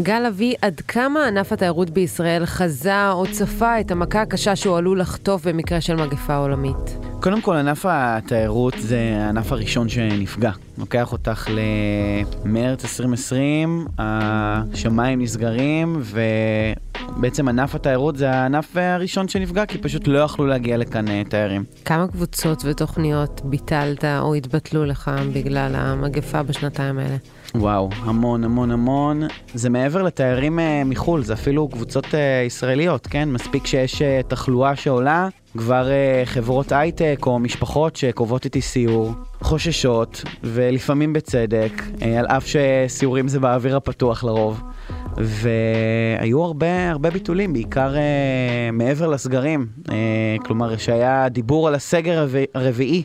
גל 0.04 0.26
אבי, 0.26 0.54
עד 0.62 0.82
כמה 0.88 1.28
ענף 1.28 1.52
התיירות 1.52 1.90
בישראל 1.90 2.46
חזה 2.46 3.12
או 3.12 3.26
צפה 3.32 3.80
את 3.80 3.92
המכה 3.92 4.22
הקשה 4.22 4.56
שהוא 4.56 4.78
עלול 4.78 5.00
לחטוף 5.00 5.48
במקרה 5.48 5.82
של 5.82 5.96
מגפה 5.96 6.36
עולמית? 6.36 6.98
קודם 7.22 7.42
כל, 7.42 7.56
ענף 7.56 7.86
התיירות 7.90 8.74
זה 8.80 9.00
הענף 9.00 9.52
הראשון 9.52 9.90
שנפגע. 9.90 10.52
לוקח 10.78 11.12
אותך 11.12 11.48
למרץ 12.46 12.84
2020, 12.84 13.88
השמיים 13.98 15.22
נסגרים, 15.22 16.02
ובעצם 16.02 17.48
ענף 17.48 17.76
התיירות 17.76 18.18
זה 18.18 18.32
הענף 18.32 18.78
הראשון 18.78 19.28
שנפגע, 19.28 19.66
כי 19.66 19.78
פשוט 19.78 20.08
לא 20.08 20.20
יכלו 20.20 20.46
להגיע 20.46 20.78
לכאן 20.78 21.08
אה, 21.08 21.22
תיירים. 21.30 21.64
כמה 21.86 22.08
קבוצות 22.08 22.64
ותוכניות 22.66 23.42
ביטלת 23.44 24.06
או 24.06 24.34
התבטלו 24.34 24.86
לך 24.86 25.12
בגלל 25.34 25.76
המגפה 25.76 26.44
בשנתיים 26.44 27.00
האלה? 27.00 27.18
וואו, 27.56 27.90
המון, 28.00 28.44
המון, 28.44 28.72
המון. 28.72 29.24
זה 29.54 29.70
מעבר 29.70 30.02
לתיירים 30.02 30.60
uh, 30.60 30.62
מחו"ל, 30.86 31.24
זה 31.24 31.34
אפילו 31.34 31.68
קבוצות 31.68 32.06
uh, 32.06 32.18
ישראליות, 32.48 33.08
כן? 33.08 33.30
מספיק 33.30 33.66
שיש 33.66 34.02
uh, 34.02 34.28
תחלואה 34.28 34.76
שעולה, 34.76 35.28
כבר 35.58 35.88
uh, 35.88 36.26
חברות 36.26 36.72
הייטק 36.72 37.20
או 37.26 37.40
משפחות 37.40 37.96
שקובעות 37.96 38.46
איתי 38.46 38.62
סיור, 38.62 39.12
חוששות, 39.42 40.24
ולפעמים 40.44 41.14
בצדק, 41.14 41.72
uh, 42.00 42.06
על 42.06 42.26
אף 42.26 42.46
שסיורים 42.48 43.28
זה 43.28 43.40
באוויר 43.40 43.78
הפתוח 43.78 44.24
לרוב. 44.24 44.62
והיו 45.18 46.44
הרבה, 46.44 46.92
הרבה 46.92 47.10
ביטולים, 47.10 47.54
בעיקר 47.54 47.94
uh, 47.94 47.98
מעבר 48.72 49.08
לסגרים. 49.08 49.68
Uh, 49.88 49.92
כלומר, 50.46 50.78
שהיה 50.78 51.30
דיבור 51.30 51.68
על 51.68 51.76
הסגר 51.76 52.28
הרביעי, 52.56 53.04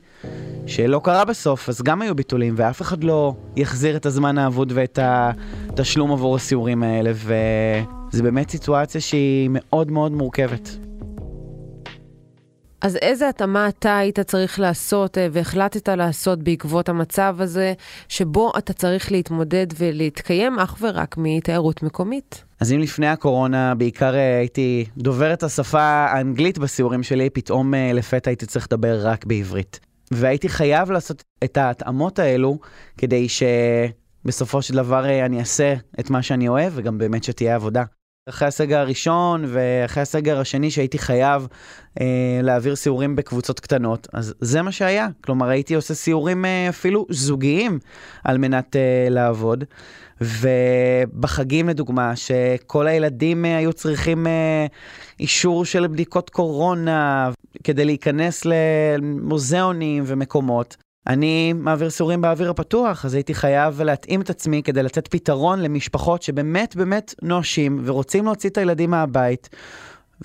שלא 0.66 1.00
קרה 1.04 1.24
בסוף, 1.24 1.68
אז 1.68 1.82
גם 1.82 2.02
היו 2.02 2.14
ביטולים, 2.14 2.54
ואף 2.56 2.82
אחד 2.82 3.04
לא 3.04 3.34
יחזיר 3.56 3.96
את 3.96 4.06
הזמן 4.06 4.38
האבוד 4.38 4.72
ואת 4.74 4.98
התשלום 5.02 6.12
עבור 6.12 6.36
הסיורים 6.36 6.82
האלה, 6.82 7.10
וזה 7.14 8.22
באמת 8.22 8.50
סיטואציה 8.50 9.00
שהיא 9.00 9.50
מאוד 9.52 9.90
מאוד 9.90 10.12
מורכבת. 10.12 10.87
אז 12.80 12.96
איזה 12.96 13.28
התאמה 13.28 13.68
אתה 13.68 13.98
היית 13.98 14.20
צריך 14.20 14.60
לעשות 14.60 15.18
אה, 15.18 15.26
והחלטת 15.32 15.88
לעשות 15.88 16.42
בעקבות 16.42 16.88
המצב 16.88 17.36
הזה, 17.38 17.72
שבו 18.08 18.52
אתה 18.58 18.72
צריך 18.72 19.12
להתמודד 19.12 19.66
ולהתקיים 19.78 20.58
אך 20.58 20.76
ורק 20.80 21.14
מתיירות 21.18 21.82
מקומית? 21.82 22.44
אז 22.60 22.72
אם 22.72 22.80
לפני 22.80 23.06
הקורונה 23.06 23.74
בעיקר 23.74 24.14
אה, 24.14 24.38
הייתי 24.38 24.84
דובר 24.96 25.32
את 25.32 25.42
השפה 25.42 25.80
האנגלית 25.80 26.58
בסיורים 26.58 27.02
שלי, 27.02 27.30
פתאום 27.30 27.74
אה, 27.74 27.92
לפתע 27.94 28.30
הייתי 28.30 28.46
צריך 28.46 28.66
לדבר 28.72 29.00
רק 29.02 29.24
בעברית. 29.24 29.80
והייתי 30.10 30.48
חייב 30.48 30.90
לעשות 30.90 31.22
את 31.44 31.56
ההתאמות 31.56 32.18
האלו 32.18 32.58
כדי 32.98 33.26
שבסופו 33.28 34.62
של 34.62 34.74
דבר 34.74 35.24
אני 35.26 35.40
אעשה 35.40 35.74
את 36.00 36.10
מה 36.10 36.22
שאני 36.22 36.48
אוהב 36.48 36.72
וגם 36.76 36.98
באמת 36.98 37.24
שתהיה 37.24 37.54
עבודה. 37.54 37.84
אחרי 38.28 38.48
הסגר 38.48 38.78
הראשון 38.78 39.44
ואחרי 39.46 40.02
הסגר 40.02 40.40
השני 40.40 40.70
שהייתי 40.70 40.98
חייב 40.98 41.46
אה, 42.00 42.40
להעביר 42.42 42.76
סיורים 42.76 43.16
בקבוצות 43.16 43.60
קטנות, 43.60 44.08
אז 44.12 44.34
זה 44.40 44.62
מה 44.62 44.72
שהיה. 44.72 45.08
כלומר, 45.24 45.48
הייתי 45.48 45.74
עושה 45.74 45.94
סיורים 45.94 46.44
אה, 46.44 46.68
אפילו 46.68 47.06
זוגיים 47.10 47.78
על 48.24 48.38
מנת 48.38 48.76
אה, 48.76 49.06
לעבוד. 49.10 49.64
ובחגים 50.20 51.68
לדוגמה, 51.68 52.16
שכל 52.16 52.86
הילדים 52.86 53.44
אה, 53.44 53.56
היו 53.56 53.72
צריכים 53.72 54.26
אה, 54.26 54.66
אישור 55.20 55.64
של 55.64 55.86
בדיקות 55.86 56.30
קורונה 56.30 57.30
כדי 57.64 57.84
להיכנס 57.84 58.42
למוזיאונים 58.44 60.04
ומקומות. 60.06 60.76
אני 61.08 61.52
מעביר 61.52 61.90
סיורים 61.90 62.20
באוויר 62.20 62.50
הפתוח, 62.50 63.04
אז 63.04 63.14
הייתי 63.14 63.34
חייב 63.34 63.82
להתאים 63.82 64.20
את 64.20 64.30
עצמי 64.30 64.62
כדי 64.62 64.82
לתת 64.82 65.08
פתרון 65.08 65.62
למשפחות 65.62 66.22
שבאמת 66.22 66.76
באמת 66.76 67.14
נואשים 67.22 67.82
ורוצים 67.84 68.24
להוציא 68.24 68.50
את 68.50 68.58
הילדים 68.58 68.90
מהבית 68.90 69.48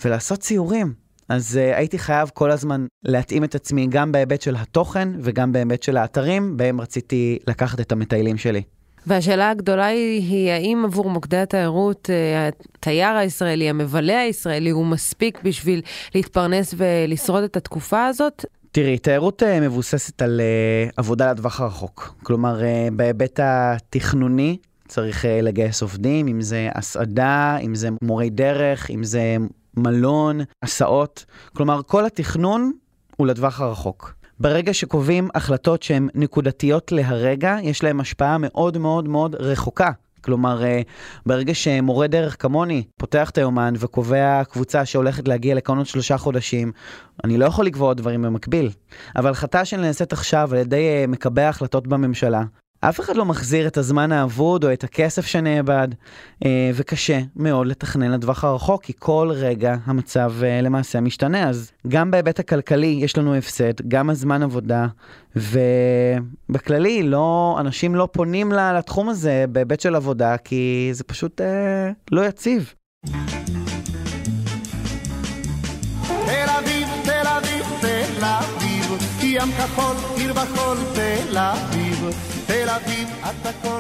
ולעשות 0.04 0.44
סיורים. 0.44 0.94
אז 1.30 1.60
uh, 1.62 1.78
הייתי 1.78 2.00
חייב 2.00 2.32
כל 2.34 2.52
הזמן 2.52 2.86
להתאים 3.04 3.44
את 3.44 3.56
עצמי 3.56 3.88
גם 3.90 4.12
בהיבט 4.12 4.42
של 4.42 4.56
התוכן 4.56 5.10
וגם 5.22 5.52
בהיבט 5.52 5.84
של 5.84 5.98
האתרים, 5.98 6.58
בהם 6.58 6.82
רציתי 6.82 7.40
לקחת 7.48 7.80
את 7.80 7.92
המטיילים 7.92 8.38
שלי. 8.38 8.62
והשאלה 9.08 9.50
הגדולה 9.50 9.86
היא, 9.86 10.22
היא 10.22 10.52
האם 10.52 10.84
עבור 10.86 11.10
מוקדי 11.10 11.38
התיירות, 11.38 12.10
אה, 12.10 12.50
התייר 12.78 13.16
הישראלי, 13.16 13.70
המבלה 13.70 14.20
הישראלי, 14.20 14.70
הוא 14.70 14.86
מספיק 14.86 15.42
בשביל 15.44 15.82
להתפרנס 16.16 16.74
ולשרוד 16.78 17.44
את 17.44 17.58
התקופה 17.58 18.06
הזאת? 18.06 18.46
תראי, 18.76 18.98
תיירות 18.98 19.44
uh, 19.44 19.46
מבוססת 19.62 20.22
על 20.22 20.42
uh, 20.90 20.94
עבודה 20.98 21.32
לטווח 21.32 21.62
הרחוק. 21.62 22.16
כלומר, 22.24 22.60
uh, 22.60 22.94
בהיבט 22.94 23.40
התכנוני 23.44 24.58
צריך 24.88 25.26
לגייס 25.42 25.82
עובדים, 25.82 26.28
אם 26.28 26.42
זה 26.42 26.70
הסעדה, 26.76 27.58
אם 27.62 27.76
זה 27.76 27.90
מורי 28.02 28.30
דרך, 28.30 28.92
אם 28.92 29.04
זה 29.04 29.38
מלון, 29.78 30.40
הסעות. 30.64 31.26
כלומר, 31.56 31.82
כל 31.88 32.06
התכנון 32.06 32.72
הוא 33.18 33.28
לטווח 33.28 33.62
הרחוק. 33.62 34.14
ברגע 34.40 34.74
שקובעים 34.74 35.30
החלטות 35.36 35.84
שהן 35.84 36.10
נקודתיות 36.16 36.92
להרגע, 36.92 37.58
יש 37.62 37.84
להן 37.84 38.00
השפעה 38.00 38.38
מאוד 38.40 38.78
מאוד 38.78 39.08
מאוד 39.08 39.36
רחוקה. 39.36 39.92
כלומר, 40.24 40.64
אה, 40.64 40.82
ברגע 41.26 41.54
שמורה 41.54 42.08
דרך 42.08 42.36
כמוני 42.40 42.84
פותח 43.00 43.30
את 43.30 43.38
היומן 43.38 43.74
וקובע 43.78 44.44
קבוצה 44.44 44.86
שהולכת 44.86 45.28
להגיע 45.28 45.56
לכאן 45.56 45.78
עוד 45.78 45.86
שלושה 45.86 46.18
חודשים, 46.18 46.72
אני 47.24 47.38
לא 47.38 47.46
יכול 47.46 47.66
לקבוע 47.66 47.94
דברים 47.94 48.22
במקביל. 48.22 48.70
אבל 49.16 49.32
החלטה 49.32 49.66
שנעשית 49.66 50.14
עכשיו 50.14 50.50
על 50.52 50.58
ידי 50.58 50.88
אה, 50.88 51.06
מקבעי 51.08 51.46
ההחלטות 51.46 51.88
בממשלה, 51.88 52.44
אף 52.90 53.00
אחד 53.00 53.16
לא 53.16 53.26
מחזיר 53.26 53.68
את 53.68 53.78
הזמן 53.78 54.12
האבוד 54.12 54.64
או 54.66 54.74
את 54.74 54.84
הכסף 54.84 55.26
שנאבד, 55.26 55.88
אה, 56.46 56.72
וקשה 56.74 57.20
מאוד 57.36 57.68
לתכנן 57.68 58.12
לטווח 58.12 58.44
הרחוק, 58.44 58.84
כי 58.84 58.94
כל 59.00 59.30
רגע 59.34 59.76
המצב 59.86 60.34
אה, 60.44 60.62
למעשה 60.62 61.02
משתנה. 61.02 61.50
אז 61.50 61.72
גם 61.88 62.12
בהיבט 62.12 62.40
הכלכלי 62.40 62.98
יש 63.02 63.18
לנו 63.18 63.36
הפסד, 63.36 63.88
גם 63.88 64.10
הזמן 64.10 64.44
עבודה, 64.44 64.88
ובכללי 65.36 67.04
לא, 67.04 67.58
אנשים 67.60 67.96
לא 67.96 68.08
פונים 68.12 68.52
לתחום 68.52 69.10
הזה 69.10 69.46
בהיבט 69.50 69.80
של 69.80 69.96
עבודה, 69.96 70.38
כי 70.38 70.90
זה 70.92 71.04
פשוט 71.04 71.42
אה, 71.42 71.92
לא 72.12 72.22
יציב. 72.26 72.74
ים 79.24 79.52
כחול, 79.58 79.96
עיר 80.18 80.34
בחול, 80.34 80.78
תל 80.96 81.38
אביב. 81.38 82.33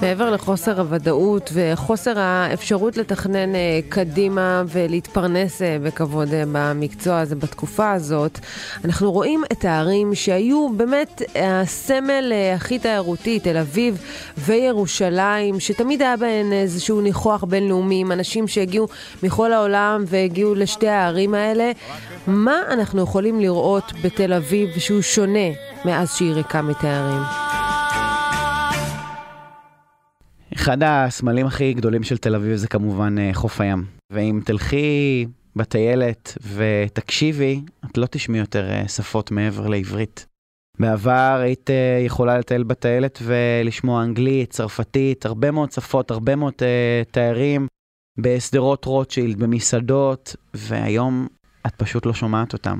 מעבר 0.01 0.29
לחוסר 0.29 0.79
הוודאות 0.79 1.49
וחוסר 1.53 2.19
האפשרות 2.19 2.97
לתכנן 2.97 3.55
אה, 3.55 3.79
קדימה 3.89 4.63
ולהתפרנס 4.67 5.61
אה, 5.61 5.77
בכבוד 5.83 6.33
אה, 6.33 6.43
במקצוע 6.51 7.19
הזה 7.19 7.35
בתקופה 7.35 7.91
הזאת, 7.91 8.39
אנחנו 8.85 9.11
רואים 9.11 9.43
את 9.51 9.65
הערים 9.65 10.15
שהיו 10.15 10.69
באמת 10.77 11.21
הסמל 11.35 12.33
הכי 12.55 12.79
תיירותי, 12.79 13.39
תל 13.39 13.57
אביב 13.57 14.01
וירושלים, 14.37 15.59
שתמיד 15.59 16.01
היה 16.01 16.17
בהן 16.17 16.53
איזשהו 16.53 17.01
ניחוח 17.01 17.43
בינלאומי 17.43 18.01
עם 18.01 18.11
אנשים 18.11 18.47
שהגיעו 18.47 18.87
מכל 19.23 19.53
העולם 19.53 20.03
והגיעו 20.07 20.55
לשתי 20.55 20.87
הערים 20.87 21.33
האלה. 21.33 21.71
מה 22.27 22.55
אנחנו 22.69 23.01
יכולים 23.01 23.39
לראות 23.39 23.93
בתל 24.03 24.33
אביב 24.33 24.69
שהוא 24.77 25.01
שונה 25.01 25.49
מאז 25.85 26.15
שהיא 26.15 26.33
ריקה 26.33 26.61
מתיירים? 26.61 27.62
אחד 30.55 30.77
הסמלים 30.83 31.45
הכי 31.45 31.73
גדולים 31.73 32.03
של 32.03 32.17
תל 32.17 32.35
אביב 32.35 32.55
זה 32.55 32.67
כמובן 32.67 33.17
אה, 33.17 33.29
חוף 33.33 33.61
הים. 33.61 33.85
ואם 34.11 34.39
תלכי 34.45 35.25
בטיילת 35.55 36.37
ותקשיבי, 36.55 37.61
את 37.85 37.97
לא 37.97 38.05
תשמעי 38.05 38.39
יותר 38.39 38.69
אה, 38.69 38.87
שפות 38.87 39.31
מעבר 39.31 39.67
לעברית. 39.67 40.25
בעבר 40.79 41.39
היית 41.43 41.69
אה, 41.69 42.01
יכולה 42.05 42.37
לטייל 42.37 42.63
בטיילת 42.63 43.19
ולשמוע 43.23 44.03
אנגלית, 44.03 44.49
צרפתית, 44.49 45.25
הרבה 45.25 45.51
מאוד 45.51 45.71
שפות, 45.71 46.11
הרבה 46.11 46.35
מאוד 46.35 46.53
תיירים 47.11 47.67
בשדרות 48.19 48.85
רוטשילד, 48.85 49.39
במסעדות, 49.39 50.35
והיום 50.53 51.27
את 51.67 51.75
פשוט 51.75 52.05
לא 52.05 52.13
שומעת 52.13 52.53
אותם. 52.53 52.79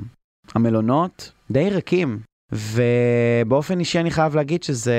המלונות 0.54 1.32
די 1.50 1.70
ריקים, 1.70 2.20
ובאופן 2.52 3.78
אישי 3.78 4.00
אני 4.00 4.10
חייב 4.10 4.36
להגיד 4.36 4.62
שזה 4.62 4.94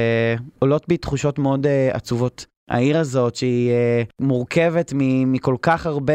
עולות 0.59 0.87
בי 0.87 0.97
תחושות 0.97 1.39
מאוד 1.39 1.65
uh, 1.65 1.69
עצובות. 1.95 2.45
העיר 2.69 2.97
הזאת 2.99 3.35
שהיא 3.35 3.71
uh, 3.71 4.11
מורכבת 4.19 4.93
מכל 5.25 5.55
כך 5.61 5.85
הרבה 5.85 6.13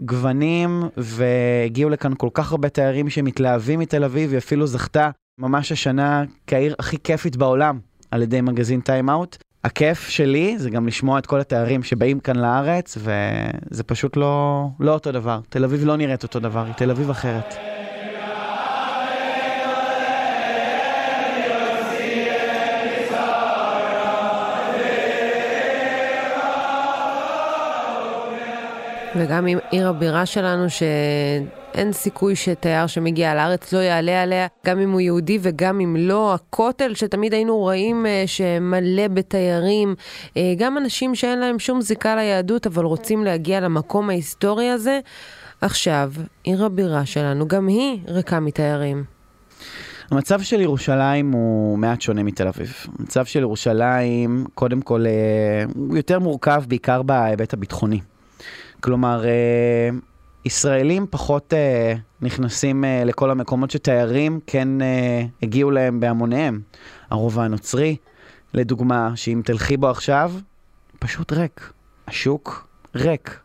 גוונים 0.00 0.82
והגיעו 0.96 1.90
לכאן 1.90 2.12
כל 2.16 2.28
כך 2.34 2.50
הרבה 2.50 2.68
תיירים 2.68 3.10
שמתלהבים 3.10 3.80
מתל 3.80 4.04
אביב, 4.04 4.30
היא 4.30 4.38
אפילו 4.38 4.66
זכתה 4.66 5.10
ממש 5.40 5.72
השנה 5.72 6.24
כעיר 6.46 6.74
הכי 6.78 6.96
כיפית 7.04 7.36
בעולם 7.36 7.78
על 8.10 8.22
ידי 8.22 8.40
מגזין 8.40 8.80
טיים 8.80 9.10
אאוט. 9.10 9.36
הכיף 9.64 10.08
שלי 10.08 10.58
זה 10.58 10.70
גם 10.70 10.86
לשמוע 10.86 11.18
את 11.18 11.26
כל 11.26 11.40
התיירים 11.40 11.82
שבאים 11.82 12.20
כאן 12.20 12.36
לארץ 12.36 12.98
וזה 12.98 13.82
פשוט 13.82 14.16
לא, 14.16 14.66
לא 14.80 14.92
אותו 14.92 15.12
דבר. 15.12 15.40
תל 15.48 15.64
אביב 15.64 15.84
לא 15.84 15.96
נראית 15.96 16.22
אותו 16.22 16.40
דבר, 16.40 16.64
היא 16.64 16.74
תל 16.74 16.90
אביב 16.90 17.10
אחרת. 17.10 17.77
וגם 29.16 29.46
עם 29.46 29.58
עיר 29.70 29.88
הבירה 29.88 30.26
שלנו, 30.26 30.66
שאין 30.70 31.92
סיכוי 31.92 32.36
שתייר 32.36 32.86
שמגיע 32.86 33.34
לארץ 33.34 33.72
לא 33.72 33.78
יעלה 33.78 34.22
עליה, 34.22 34.46
גם 34.66 34.78
אם 34.78 34.90
הוא 34.90 35.00
יהודי 35.00 35.38
וגם 35.42 35.80
אם 35.80 35.96
לא. 35.98 36.34
הכותל, 36.34 36.94
שתמיד 36.94 37.32
היינו 37.32 37.56
רואים 37.56 38.06
אה, 38.06 38.24
שמלא 38.26 39.08
בתיירים, 39.08 39.94
אה, 40.36 40.54
גם 40.58 40.78
אנשים 40.78 41.14
שאין 41.14 41.38
להם 41.38 41.58
שום 41.58 41.80
זיקה 41.80 42.16
ליהדות, 42.16 42.66
אבל 42.66 42.84
רוצים 42.84 43.24
להגיע 43.24 43.60
למקום 43.60 44.10
ההיסטורי 44.10 44.68
הזה. 44.68 45.00
עכשיו, 45.60 46.12
עיר 46.44 46.64
הבירה 46.64 47.06
שלנו, 47.06 47.48
גם 47.48 47.66
היא 47.66 47.98
ריקה 48.08 48.40
מתיירים. 48.40 49.04
המצב 50.10 50.40
של 50.40 50.60
ירושלים 50.60 51.32
הוא 51.32 51.78
מעט 51.78 52.00
שונה 52.00 52.22
מתל 52.22 52.48
אביב. 52.48 52.86
המצב 52.98 53.24
של 53.24 53.40
ירושלים, 53.40 54.44
קודם 54.54 54.80
כל, 54.80 55.06
אה, 55.06 55.64
הוא 55.74 55.96
יותר 55.96 56.18
מורכב 56.18 56.62
בעיקר 56.68 57.02
בהיבט 57.02 57.54
הביטחוני. 57.54 58.00
כלומר, 58.80 59.24
אה, 59.24 59.88
ישראלים 60.44 61.06
פחות 61.10 61.54
אה, 61.54 61.94
נכנסים 62.20 62.84
אה, 62.84 63.02
לכל 63.04 63.30
המקומות 63.30 63.70
שתיירים 63.70 64.40
כן 64.46 64.68
הגיעו 65.42 65.70
להם 65.70 66.00
בהמוניהם. 66.00 66.60
הרובע 67.10 67.44
הנוצרי, 67.44 67.96
לדוגמה, 68.54 69.12
שאם 69.14 69.40
תלכי 69.44 69.76
בו 69.76 69.88
עכשיו, 69.88 70.32
פשוט 70.98 71.32
ריק. 71.32 71.72
השוק 72.08 72.68
ריק. 72.94 73.40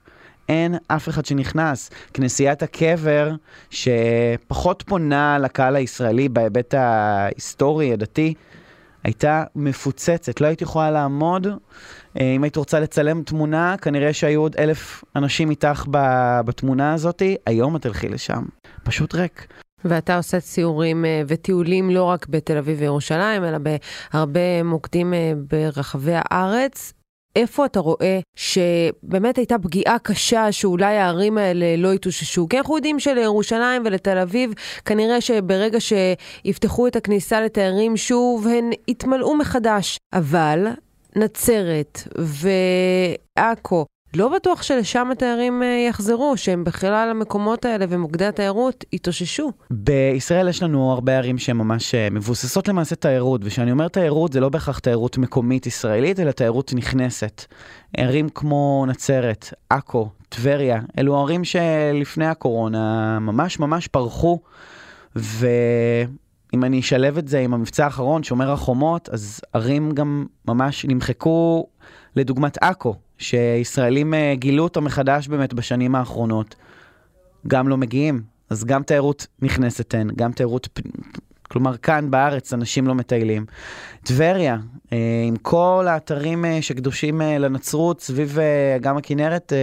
אין 0.49 0.75
אף 0.87 1.09
אחד 1.09 1.25
שנכנס. 1.25 1.89
כנסיית 2.13 2.63
הקבר, 2.63 3.31
שפחות 3.69 4.83
פונה 4.87 5.37
לקהל 5.39 5.75
הישראלי 5.75 6.29
בהיבט 6.29 6.73
ההיסטורי, 6.73 7.93
הדתי, 7.93 8.33
הייתה 9.03 9.43
מפוצצת. 9.55 10.41
לא 10.41 10.47
הייתי 10.47 10.63
יכולה 10.63 10.91
לעמוד 10.91 11.47
אה, 12.19 12.35
אם 12.35 12.43
היית 12.43 12.55
רוצה 12.55 12.79
לצלם 12.79 13.23
תמונה, 13.23 13.75
כנראה 13.81 14.13
שהיו 14.13 14.41
עוד 14.41 14.55
אלף 14.59 15.03
אנשים 15.15 15.49
איתך 15.49 15.85
בתמונה 16.45 16.93
הזאת, 16.93 17.21
היום 17.45 17.75
את 17.75 17.81
תלכי 17.81 18.09
לשם. 18.09 18.43
פשוט 18.83 19.15
ריק. 19.15 19.47
ואתה 19.85 20.17
עושה 20.17 20.39
ציורים 20.39 21.05
אה, 21.05 21.21
וטיולים 21.27 21.89
לא 21.89 22.03
רק 22.03 22.27
בתל 22.27 22.57
אביב 22.57 22.77
וירושלים, 22.79 23.43
אלא 23.43 23.57
בהרבה 23.57 24.63
מוקדים 24.63 25.13
אה, 25.13 25.33
ברחבי 25.51 26.13
הארץ. 26.15 26.93
איפה 27.35 27.65
אתה 27.65 27.79
רואה 27.79 28.19
שבאמת 28.35 29.37
הייתה 29.37 29.59
פגיעה 29.59 29.99
קשה 29.99 30.51
שאולי 30.51 30.97
הערים 30.97 31.37
האלה 31.37 31.75
לא 31.77 31.93
התאוששו? 31.93 32.47
כי 32.49 32.57
אנחנו 32.57 32.75
יודעים 32.75 32.99
שלירושלים 32.99 33.81
ולתל 33.85 34.17
אביב, 34.17 34.53
כנראה 34.85 35.21
שברגע 35.21 35.77
שיפתחו 35.79 36.87
את 36.87 36.95
הכניסה 36.95 37.41
לתיירים 37.41 37.97
שוב, 37.97 38.47
הן 38.47 38.69
יתמלאו 38.87 39.35
מחדש. 39.37 39.97
אבל 40.13 40.67
נצרת 41.15 41.99
ועכו, 43.37 43.85
לא 44.15 44.29
בטוח 44.29 44.61
שלשם 44.61 45.11
התיירים 45.11 45.63
אה, 45.63 45.85
יחזרו, 45.89 46.37
שהם 46.37 46.63
בכלל 46.63 47.07
המקומות 47.11 47.65
האלה 47.65 47.85
ומוקדי 47.89 48.25
התיירות 48.25 48.85
יתאוששו. 48.93 49.51
בישראל 49.71 50.49
יש 50.49 50.63
לנו 50.63 50.91
הרבה 50.91 51.17
ערים 51.17 51.37
שהן 51.37 51.57
ממש 51.57 51.95
אה, 51.95 52.07
מבוססות 52.11 52.67
למעשה 52.67 52.95
תיירות, 52.95 53.41
וכשאני 53.43 53.71
אומר 53.71 53.87
תיירות 53.87 54.33
זה 54.33 54.39
לא 54.39 54.49
בהכרח 54.49 54.79
תיירות 54.79 55.17
מקומית 55.17 55.65
ישראלית, 55.65 56.19
אלא 56.19 56.31
תיירות 56.31 56.73
נכנסת. 56.75 57.45
ערים 57.97 58.29
כמו 58.29 58.85
נצרת, 58.87 59.53
עכו, 59.69 60.09
טבריה, 60.29 60.81
אלו 60.97 61.17
ערים 61.17 61.43
שלפני 61.43 62.27
הקורונה 62.27 63.19
ממש 63.19 63.59
ממש 63.59 63.87
פרחו, 63.87 64.39
ו... 65.15 65.47
אם 66.53 66.63
אני 66.63 66.79
אשלב 66.79 67.17
את 67.17 67.27
זה 67.27 67.39
עם 67.39 67.53
המבצע 67.53 67.85
האחרון, 67.85 68.23
שומר 68.23 68.51
החומות, 68.51 69.09
אז 69.09 69.41
ערים 69.53 69.91
גם 69.91 70.25
ממש 70.47 70.85
נמחקו, 70.85 71.67
לדוגמת 72.15 72.57
עכו, 72.61 72.95
שישראלים 73.17 74.13
אה, 74.13 74.33
גילו 74.35 74.63
אותו 74.63 74.81
מחדש 74.81 75.27
באמת 75.27 75.53
בשנים 75.53 75.95
האחרונות, 75.95 76.55
גם 77.47 77.67
לא 77.67 77.77
מגיעים. 77.77 78.21
אז 78.49 78.65
גם 78.65 78.83
תיירות 78.83 79.27
נכנסת 79.41 79.93
הן, 79.93 80.09
גם 80.15 80.31
תיירות, 80.31 80.79
כלומר 81.43 81.77
כאן 81.77 82.11
בארץ 82.11 82.53
אנשים 82.53 82.87
לא 82.87 82.95
מטיילים. 82.95 83.45
טבריה, 84.03 84.57
אה, 84.93 84.97
עם 85.27 85.35
כל 85.35 85.85
האתרים 85.89 86.45
אה, 86.45 86.61
שקדושים 86.61 87.21
לנצרות 87.21 88.01
סביב 88.01 88.37
אגם 88.75 88.97
הכנרת, 88.97 89.53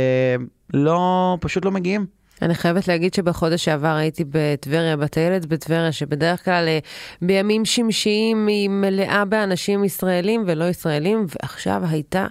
לא, 0.75 1.37
פשוט 1.41 1.65
לא 1.65 1.71
מגיעים. 1.71 2.20
אני 2.43 2.55
חייבת 2.55 2.89
להגיד 2.89 3.15
שבחודש 3.15 3.65
שעבר 3.65 3.95
הייתי 3.95 4.25
בטבריה, 4.29 4.97
בטיילת 4.97 5.47
בטבריה, 5.47 5.93
שבדרך 5.93 6.45
כלל 6.45 6.69
אה, 6.69 6.79
בימים 7.23 7.65
שמשיים 7.65 8.47
היא 8.47 8.69
מלאה 8.69 9.25
באנשים 9.25 9.85
ישראלים 9.85 10.45
ולא 10.47 10.65
ישראלים, 10.65 11.27
ועכשיו 11.29 11.83
הייתה 11.89 12.27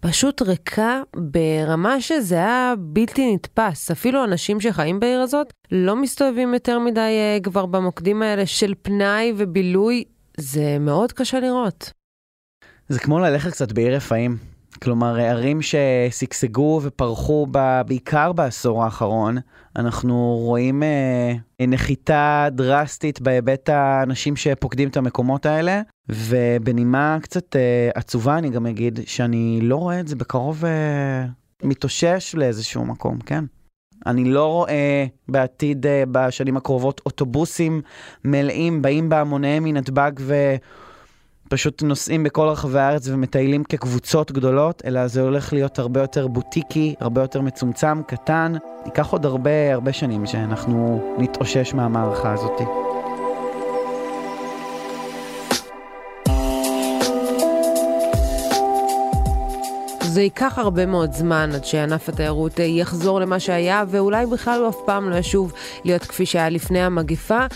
פשוט 0.00 0.42
ריקה 0.42 1.02
ברמה 1.16 2.00
שזה 2.00 2.34
היה 2.34 2.74
בלתי 2.78 3.34
נתפס. 3.34 3.90
אפילו 3.90 4.24
אנשים 4.24 4.60
שחיים 4.60 5.00
בעיר 5.00 5.20
הזאת 5.20 5.52
לא 5.72 5.96
מסתובבים 5.96 6.54
יותר 6.54 6.78
מדי 6.78 7.00
אה, 7.00 7.38
כבר 7.42 7.66
במוקדים 7.66 8.22
האלה 8.22 8.46
של 8.46 8.74
פנאי 8.82 9.32
ובילוי, 9.36 10.04
זה 10.36 10.76
מאוד 10.80 11.12
קשה 11.12 11.40
לראות. 11.40 11.92
זה 12.88 12.98
כמו 12.98 13.18
ללכת 13.18 13.50
קצת 13.50 13.72
בעיר 13.72 13.96
רפאים. 13.96 14.51
כלומר, 14.82 15.20
ערים 15.20 15.60
ששגשגו 15.62 16.80
ופרחו 16.82 17.46
ב, 17.50 17.80
בעיקר 17.86 18.32
בעשור 18.32 18.84
האחרון, 18.84 19.36
אנחנו 19.76 20.36
רואים 20.40 20.82
אה, 20.82 21.66
נחיתה 21.66 22.48
דרסטית 22.50 23.20
בהיבט 23.20 23.68
האנשים 23.68 24.36
שפוקדים 24.36 24.88
את 24.88 24.96
המקומות 24.96 25.46
האלה, 25.46 25.80
ובנימה 26.08 27.18
קצת 27.22 27.56
אה, 27.56 27.90
עצובה 27.94 28.38
אני 28.38 28.50
גם 28.50 28.66
אגיד 28.66 29.00
שאני 29.06 29.60
לא 29.62 29.76
רואה 29.76 30.00
את 30.00 30.08
זה 30.08 30.16
בקרוב 30.16 30.64
אה, 30.64 31.24
מתאושש 31.62 32.34
לאיזשהו 32.34 32.84
מקום, 32.84 33.18
כן? 33.18 33.44
אני 34.06 34.24
לא 34.24 34.46
רואה 34.46 35.06
בעתיד, 35.28 35.86
אה, 35.86 36.04
בשנים 36.12 36.56
הקרובות, 36.56 37.00
אוטובוסים 37.06 37.80
מלאים, 38.24 38.82
באים 38.82 39.08
בהמוניהם 39.08 39.64
מנתב"ג. 39.64 40.12
פשוט 41.52 41.82
נוסעים 41.82 42.22
בכל 42.22 42.46
רחבי 42.48 42.78
הארץ 42.78 43.08
ומטיילים 43.08 43.64
כקבוצות 43.64 44.32
גדולות, 44.32 44.82
אלא 44.84 45.06
זה 45.06 45.20
הולך 45.20 45.52
להיות 45.52 45.78
הרבה 45.78 46.00
יותר 46.00 46.26
בוטיקי, 46.26 46.94
הרבה 47.00 47.20
יותר 47.20 47.40
מצומצם, 47.40 48.02
קטן. 48.02 48.52
ייקח 48.84 49.10
עוד 49.10 49.26
הרבה 49.26 49.72
הרבה 49.72 49.92
שנים 49.92 50.26
שאנחנו 50.26 51.02
נתאושש 51.18 51.74
מהמערכה 51.74 52.32
הזאת. 52.32 52.81
זה 60.12 60.22
ייקח 60.22 60.58
הרבה 60.58 60.86
מאוד 60.86 61.12
זמן 61.12 61.50
עד 61.54 61.64
שענף 61.64 62.08
התיירות 62.08 62.60
אה, 62.60 62.64
יחזור 62.64 63.20
למה 63.20 63.40
שהיה, 63.40 63.84
ואולי 63.88 64.26
בכלל 64.26 64.60
הוא 64.60 64.68
אף 64.68 64.76
פעם 64.86 65.10
לא 65.10 65.16
ישוב 65.16 65.52
להיות 65.84 66.02
כפי 66.02 66.26
שהיה 66.26 66.48
לפני 66.48 66.82
המגיפה. 66.82 67.46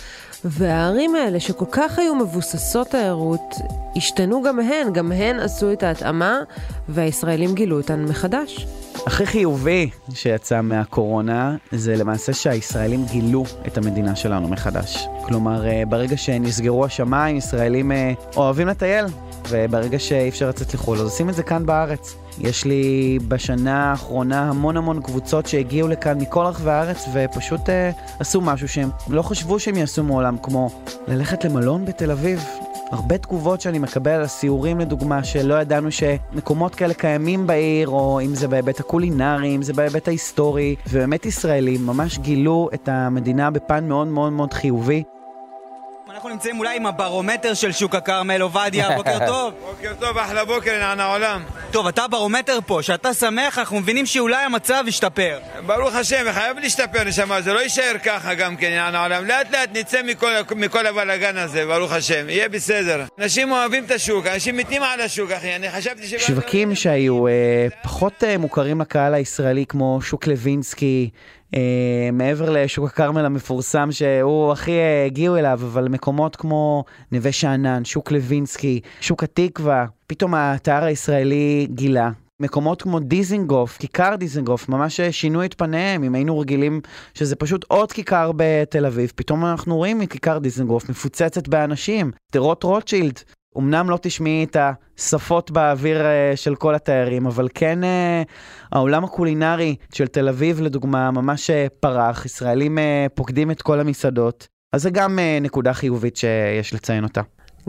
והערים 0.45 1.14
האלה, 1.14 1.40
שכל 1.40 1.64
כך 1.71 1.99
היו 1.99 2.14
מבוססות 2.14 2.88
תיירות, 2.88 3.55
השתנו 3.97 4.42
גם 4.42 4.61
הן, 4.61 4.92
גם 4.92 5.12
הן 5.12 5.40
עשו 5.40 5.73
את 5.73 5.83
ההתאמה, 5.83 6.40
והישראלים 6.88 7.55
גילו 7.55 7.77
אותן 7.77 8.05
מחדש. 8.05 8.66
הכי 9.07 9.27
חיובי 9.27 9.90
שיצא 10.14 10.61
מהקורונה 10.61 11.57
זה 11.73 11.97
למעשה 11.97 12.33
שהישראלים 12.33 13.05
גילו 13.05 13.45
את 13.66 13.79
המדינה 13.79 14.16
שלנו 14.16 14.49
מחדש. 14.49 15.07
כלומר, 15.23 15.66
אה, 15.66 15.83
ברגע 15.88 16.16
שנסגרו 16.16 16.85
השמיים, 16.85 17.37
ישראלים 17.37 17.92
אה, 17.92 18.12
אוהבים 18.37 18.66
לטייל, 18.69 19.05
וברגע 19.49 19.99
שאי 19.99 20.29
אפשר 20.29 20.49
לצאת 20.49 20.75
לחו"ל, 20.75 20.99
אז 20.99 21.03
עושים 21.03 21.29
את 21.29 21.35
זה 21.35 21.42
כאן 21.42 21.66
בארץ. 21.66 22.16
יש 22.38 22.64
לי 22.64 23.19
בשנה 23.29 23.90
האחרונה 23.90 24.49
המון 24.49 24.77
המון 24.77 25.03
קבוצות 25.03 25.47
שהגיעו 25.47 25.88
לכאן 25.88 26.19
מכל 26.19 26.45
רחבי 26.45 26.71
הארץ 26.71 27.09
ופשוט 27.12 27.71
אה, 27.71 27.90
עשו 28.19 28.40
משהו 28.40 28.69
שהם 28.69 28.90
לא 29.09 29.23
חשבו 29.23 29.59
שהם 29.59 29.77
יעשו 29.77 30.05
מעולם, 30.05 30.37
כמו 30.42 30.71
ללכת 31.09 31.45
למלון 31.45 31.85
בתל 31.85 32.11
אביב, 32.11 32.45
הרבה 32.92 33.18
תגובות 33.18 33.61
שאני 33.61 33.79
מקבל 33.79 34.11
על 34.11 34.22
הסיורים 34.22 34.81
לדוגמה, 34.81 35.25
שלא 35.25 35.55
ידענו 35.55 35.88
שמקומות 35.92 36.75
כאלה 36.75 36.94
קיימים 36.94 37.46
בעיר, 37.46 37.88
או 37.88 38.20
אם 38.20 38.35
זה 38.35 38.49
בהיבט 38.49 38.81
הקולינרי, 38.81 39.57
אם 39.57 39.62
זה 39.62 39.72
בהיבט 39.72 40.09
ההיסטורי, 40.09 40.77
ובאמת 40.88 41.27
ישראלים 41.27 41.87
ממש 41.87 42.18
גילו 42.18 42.68
את 42.75 42.88
המדינה 42.88 43.51
בפן 43.51 43.88
מאוד 43.88 44.07
מאוד 44.07 44.33
מאוד 44.33 44.53
חיובי. 44.53 45.03
אנחנו 46.11 46.29
נמצאים 46.29 46.59
אולי 46.59 46.77
עם 46.77 46.87
הברומטר 46.87 47.55
של 47.55 47.72
שוק 47.72 47.94
הכרמל, 47.94 48.40
עובדיה, 48.40 48.96
בוקר 48.96 49.27
טוב. 49.33 49.55
בוקר 49.70 49.92
טוב, 50.01 50.18
אחלה 50.18 50.44
בוקר, 50.44 50.75
ענן 50.75 51.01
העולם. 51.01 51.42
טוב, 51.77 51.87
אתה 51.87 52.09
ברומטר 52.09 52.59
פה, 52.67 52.83
שאתה 52.83 53.15
שמח, 53.15 53.59
אנחנו 53.59 53.81
מבינים 53.81 54.07
שאולי 54.07 54.45
המצב 54.45 54.85
ישתפר. 54.87 55.39
ברוך 55.67 55.95
השם, 55.95 56.33
חייב 56.33 56.59
להשתפר, 56.59 57.05
נשמה, 57.05 57.43
זה 57.43 57.53
לא 57.53 57.59
יישאר 57.61 57.93
ככה 58.05 58.35
גם 58.35 58.57
כן, 58.57 58.73
ענן 58.73 58.95
העולם. 58.95 59.25
לאט 59.25 59.51
לאט 59.51 59.71
נצא 59.77 60.03
מכל, 60.03 60.33
מכל 60.57 60.87
הבלאגן 60.87 61.37
הזה, 61.37 61.67
ברוך 61.67 61.93
השם, 61.93 62.29
יהיה 62.29 62.49
בסדר. 62.49 63.05
אנשים 63.19 63.53
אוהבים 63.53 63.85
את 63.85 63.91
השוק, 63.91 64.27
אנשים 64.27 64.57
מתים 64.57 64.83
על 64.83 65.01
השוק, 65.01 65.31
אחי, 65.31 65.57
אני 65.57 65.71
חשבתי 65.71 66.07
ש... 66.07 66.15
שווקים 66.27 66.75
שהיו 66.75 67.27
אה, 67.27 67.33
פחות 67.83 68.25
אה, 68.25 68.39
מוכרים 68.39 68.81
לקהל 68.81 69.15
הישראלי, 69.15 69.67
כמו 69.67 69.99
שוק 70.03 70.27
לוינסקי, 70.27 71.11
מעבר 72.13 72.51
לשוק 72.51 72.85
הכרמל 72.85 73.25
המפורסם 73.25 73.89
שהוא 73.93 74.53
הכי 74.53 74.73
אה, 74.73 75.05
הגיעו 75.07 75.37
אליו, 75.37 75.61
אבל 75.63 75.89
מקומות 75.89 76.37
כמו 76.37 76.85
נווה 77.13 77.33
שאנן, 77.33 77.85
שוק 77.85 78.13
לוינסקי, 78.13 78.81
שוק 79.01 79.25
התקווה, 79.25 79.87
פתאום 80.07 80.35
האתר 80.35 80.85
הישראלי 80.85 81.67
גילה. 81.71 82.11
מקומות 82.41 82.83
כמו 82.83 83.01
דיזינגוף, 83.01 83.77
כיכר 83.77 84.15
דיזינגוף, 84.19 84.69
ממש 84.69 85.01
שינו 85.01 85.45
את 85.45 85.55
פניהם, 85.55 86.05
אם 86.05 86.15
היינו 86.15 86.39
רגילים 86.39 86.81
שזה 87.15 87.37
פשוט 87.37 87.65
עוד 87.69 87.93
כיכר 87.93 88.31
בתל 88.37 88.87
אביב, 88.87 89.13
פתאום 89.15 89.45
אנחנו 89.45 89.77
רואים 89.77 89.99
מכיכר 89.99 90.39
דיזינגוף 90.39 90.89
מפוצצת 90.89 91.49
באנשים, 91.49 92.11
שדרות 92.31 92.63
רוטשילד, 92.63 93.21
אמנם 93.59 93.90
לא 93.90 93.99
תשמעי 94.03 94.45
את 94.45 94.57
השפות 94.99 95.51
באוויר 95.51 96.01
uh, 96.01 96.37
של 96.37 96.55
כל 96.55 96.75
התיירים, 96.75 97.27
אבל 97.27 97.49
כן 97.55 97.79
uh, 97.83 98.29
העולם 98.73 99.05
הקולינרי 99.05 99.77
של 99.95 100.07
תל 100.07 100.29
אביב, 100.29 100.61
לדוגמה, 100.61 101.11
ממש 101.11 101.51
uh, 101.51 101.53
פרח, 101.81 102.27
ישראלים 102.27 102.79
פוקדים 103.14 103.51
את 103.51 103.62
כל 103.62 103.81
המסעדות, 103.81 104.47
אז 104.73 104.83
זה 104.83 104.90
גם 104.90 105.19
נקודה 105.40 105.73
חיובית 105.73 106.16
שיש 106.16 106.75
לציין 106.75 107.05
אותה. 107.05 107.21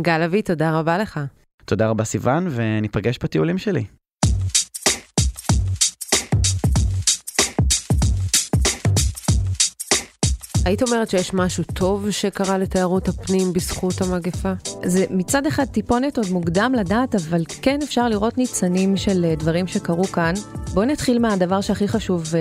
גל 0.02 0.21
אבי, 0.21 0.41
תודה 0.41 0.80
רבה 0.80 0.97
לך. 0.97 1.19
תודה 1.65 1.88
רבה 1.89 2.04
סיוון, 2.04 2.47
וניפגש 2.52 3.17
בטיולים 3.23 3.58
שלי. 3.58 3.96
היית 10.67 10.82
אומרת 10.82 11.10
שיש 11.10 11.34
משהו 11.34 11.63
טוב 11.73 12.12
שקרה 12.12 12.58
לתיירות 12.58 13.08
הפנים 13.08 13.53
בזכות 13.53 13.93
המגפה? 14.01 14.53
זה 14.84 15.06
מצד 15.10 15.45
אחד 15.45 15.65
טיפונת 15.65 16.17
עוד 16.17 16.27
מוקדם 16.32 16.73
לדעת, 16.77 17.15
אבל 17.15 17.41
כן 17.62 17.80
אפשר 17.84 18.10
לראות 18.10 18.38
ניצנים 18.38 18.97
של 18.97 19.25
אה, 19.25 19.36
דברים 19.36 19.67
שקרו 19.67 20.03
כאן. 20.03 20.34
בואו 20.73 20.86
נתחיל 20.86 21.19
מהדבר 21.19 21.62
שהכי 21.62 21.88
חשוב 21.88 22.23
uh, 22.25 22.36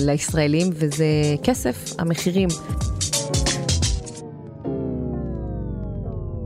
לישראלים, 0.00 0.70
וזה 0.72 1.06
כסף, 1.42 1.92
המחירים. 1.98 2.48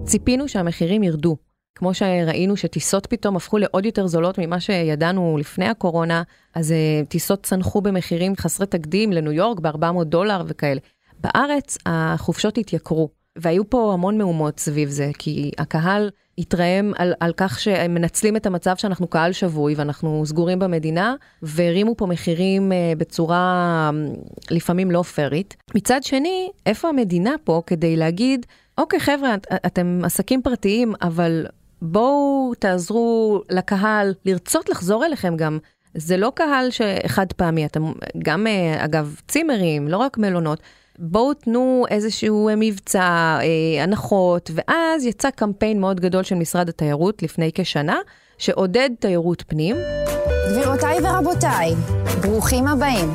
ציפינו 0.04 0.48
שהמחירים 0.48 1.02
ירדו. 1.02 1.36
כמו 1.74 1.94
שראינו 1.94 2.56
שטיסות 2.56 3.06
פתאום 3.06 3.36
הפכו 3.36 3.58
לעוד 3.58 3.86
יותר 3.86 4.06
זולות 4.06 4.38
ממה 4.38 4.60
שידענו 4.60 5.36
לפני 5.40 5.66
הקורונה, 5.68 6.22
אז 6.54 6.70
uh, 6.70 7.06
טיסות 7.06 7.42
צנחו 7.42 7.80
במחירים 7.80 8.36
חסרי 8.36 8.66
תקדים 8.66 9.12
לניו 9.12 9.32
יורק 9.32 9.60
ב-400 9.60 10.04
דולר 10.04 10.42
וכאלה. 10.46 10.80
בארץ 11.20 11.78
החופשות 11.87 12.59
התייקרו, 12.59 13.09
והיו 13.38 13.70
פה 13.70 13.92
המון 13.92 14.18
מהומות 14.18 14.61
סביב 14.61 14.88
זה, 14.88 15.11
כי 15.18 15.50
הקהל 15.59 16.11
התרעם 16.38 16.92
על, 16.96 17.12
על 17.20 17.33
כך 17.37 17.61
שהם 17.61 17.94
מנצלים 17.94 18.37
את 18.37 18.46
המצב 18.46 18.76
שאנחנו 18.76 19.06
קהל 19.06 19.33
שבוי 19.33 19.74
ואנחנו 19.74 20.22
סגורים 20.26 20.59
במדינה, 20.59 21.14
והרימו 21.42 21.96
פה 21.96 22.06
מחירים 22.06 22.72
uh, 22.72 22.98
בצורה 22.98 23.90
um, 23.92 24.18
לפעמים 24.50 24.90
לא 24.90 25.02
פיירית. 25.02 25.56
מצד 25.74 26.02
שני, 26.02 26.50
איפה 26.66 26.88
המדינה 26.88 27.35
פה 27.44 27.62
כדי 27.66 27.96
להגיד, 27.96 28.46
אוקיי 28.78 29.00
חבר'ה, 29.00 29.35
את, 29.35 29.46
אתם 29.66 30.00
עסקים 30.04 30.42
פרטיים, 30.42 30.92
אבל 31.02 31.46
בואו 31.83 32.52
תעזרו 32.59 33.42
לקהל 33.50 34.14
לרצות 34.24 34.68
לחזור 34.68 35.04
אליכם 35.04 35.37
גם. 35.37 35.59
זה 35.94 36.16
לא 36.16 36.33
קהל 36.35 36.70
שחד 36.70 37.26
פעמי, 37.37 37.66
אתם 37.66 37.92
גם, 38.18 38.46
uh, 38.46 38.85
אגב, 38.85 39.20
צימרים, 39.28 39.88
לא 39.88 39.96
רק 39.96 40.18
מלונות. 40.18 40.61
בואו 41.02 41.34
תנו 41.34 41.84
איזשהו 41.90 42.48
אה, 42.48 42.54
מבצע, 42.56 43.00
אה, 43.00 43.82
הנחות, 43.82 44.50
ואז 44.54 45.04
יצא 45.04 45.30
קמפיין 45.30 45.80
מאוד 45.80 46.00
גדול 46.00 46.22
של 46.22 46.34
משרד 46.34 46.68
התיירות 46.68 47.22
לפני 47.22 47.50
כשנה, 47.54 47.96
שעודד 48.38 48.90
תיירות 48.98 49.44
פנים. 49.46 49.76
גבירותיי 50.50 50.98
ורבותיי, 51.02 51.74
ברוכים 52.22 52.66
הבאים. 52.66 53.10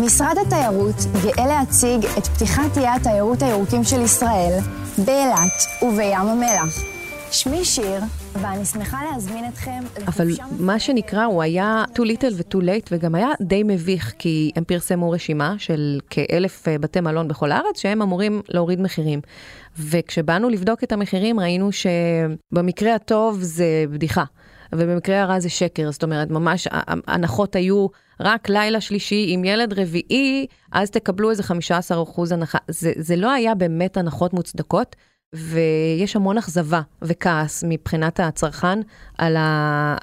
משרד 0.00 0.34
התיירות 0.46 0.96
גאה 1.24 1.46
להציג 1.46 2.04
את 2.18 2.26
פתיחת 2.26 2.78
איי 2.78 2.88
התיירות 2.88 3.42
הירוקים 3.42 3.84
של 3.84 4.00
ישראל 4.00 4.58
באילת 4.98 5.82
ובים 5.82 6.16
המלח. 6.16 6.89
שמי 7.32 7.64
שיר, 7.64 8.00
ואני 8.32 8.64
שמחה 8.64 9.04
להזמין 9.12 9.44
אתכם 9.48 9.80
אבל 10.06 10.26
מה 10.58 10.78
שנקרא, 10.78 11.24
הוא 11.24 11.42
היה 11.42 11.84
too 11.94 12.02
little 12.02 12.34
ו-too 12.34 12.58
late, 12.58 12.88
וגם 12.90 13.14
היה 13.14 13.28
די 13.40 13.62
מביך, 13.62 14.14
כי 14.18 14.50
הם 14.56 14.64
פרסמו 14.64 15.10
רשימה 15.10 15.54
של 15.58 16.00
כאלף 16.10 16.68
אה, 16.68 16.78
בתי 16.78 17.00
מלון 17.00 17.28
בכל 17.28 17.52
הארץ, 17.52 17.80
שהם 17.80 18.02
אמורים 18.02 18.42
להוריד 18.48 18.80
מחירים. 18.80 19.20
וכשבאנו 19.78 20.48
לבדוק 20.48 20.84
את 20.84 20.92
המחירים, 20.92 21.40
ראינו 21.40 21.70
שבמקרה 21.72 22.94
הטוב 22.94 23.38
זה 23.40 23.84
בדיחה. 23.90 24.24
ובמקרה 24.72 25.22
הרע 25.22 25.40
זה 25.40 25.48
שקר, 25.48 25.90
זאת 25.90 26.02
אומרת, 26.02 26.30
ממש 26.30 26.68
הנחות 27.06 27.56
היו 27.56 27.86
רק 28.20 28.48
לילה 28.48 28.80
שלישי 28.80 29.26
עם 29.28 29.44
ילד 29.44 29.78
רביעי, 29.78 30.46
אז 30.72 30.90
תקבלו 30.90 31.30
איזה 31.30 31.42
15% 31.42 31.46
הנחה. 32.30 32.58
זה, 32.68 32.92
זה 32.96 33.16
לא 33.16 33.32
היה 33.32 33.54
באמת 33.54 33.96
הנחות 33.96 34.32
מוצדקות, 34.32 34.96
ויש 35.34 36.16
המון 36.16 36.38
אכזבה 36.38 36.80
וכעס 37.02 37.64
מבחינת 37.68 38.20
הצרכן 38.20 38.78
על, 39.18 39.36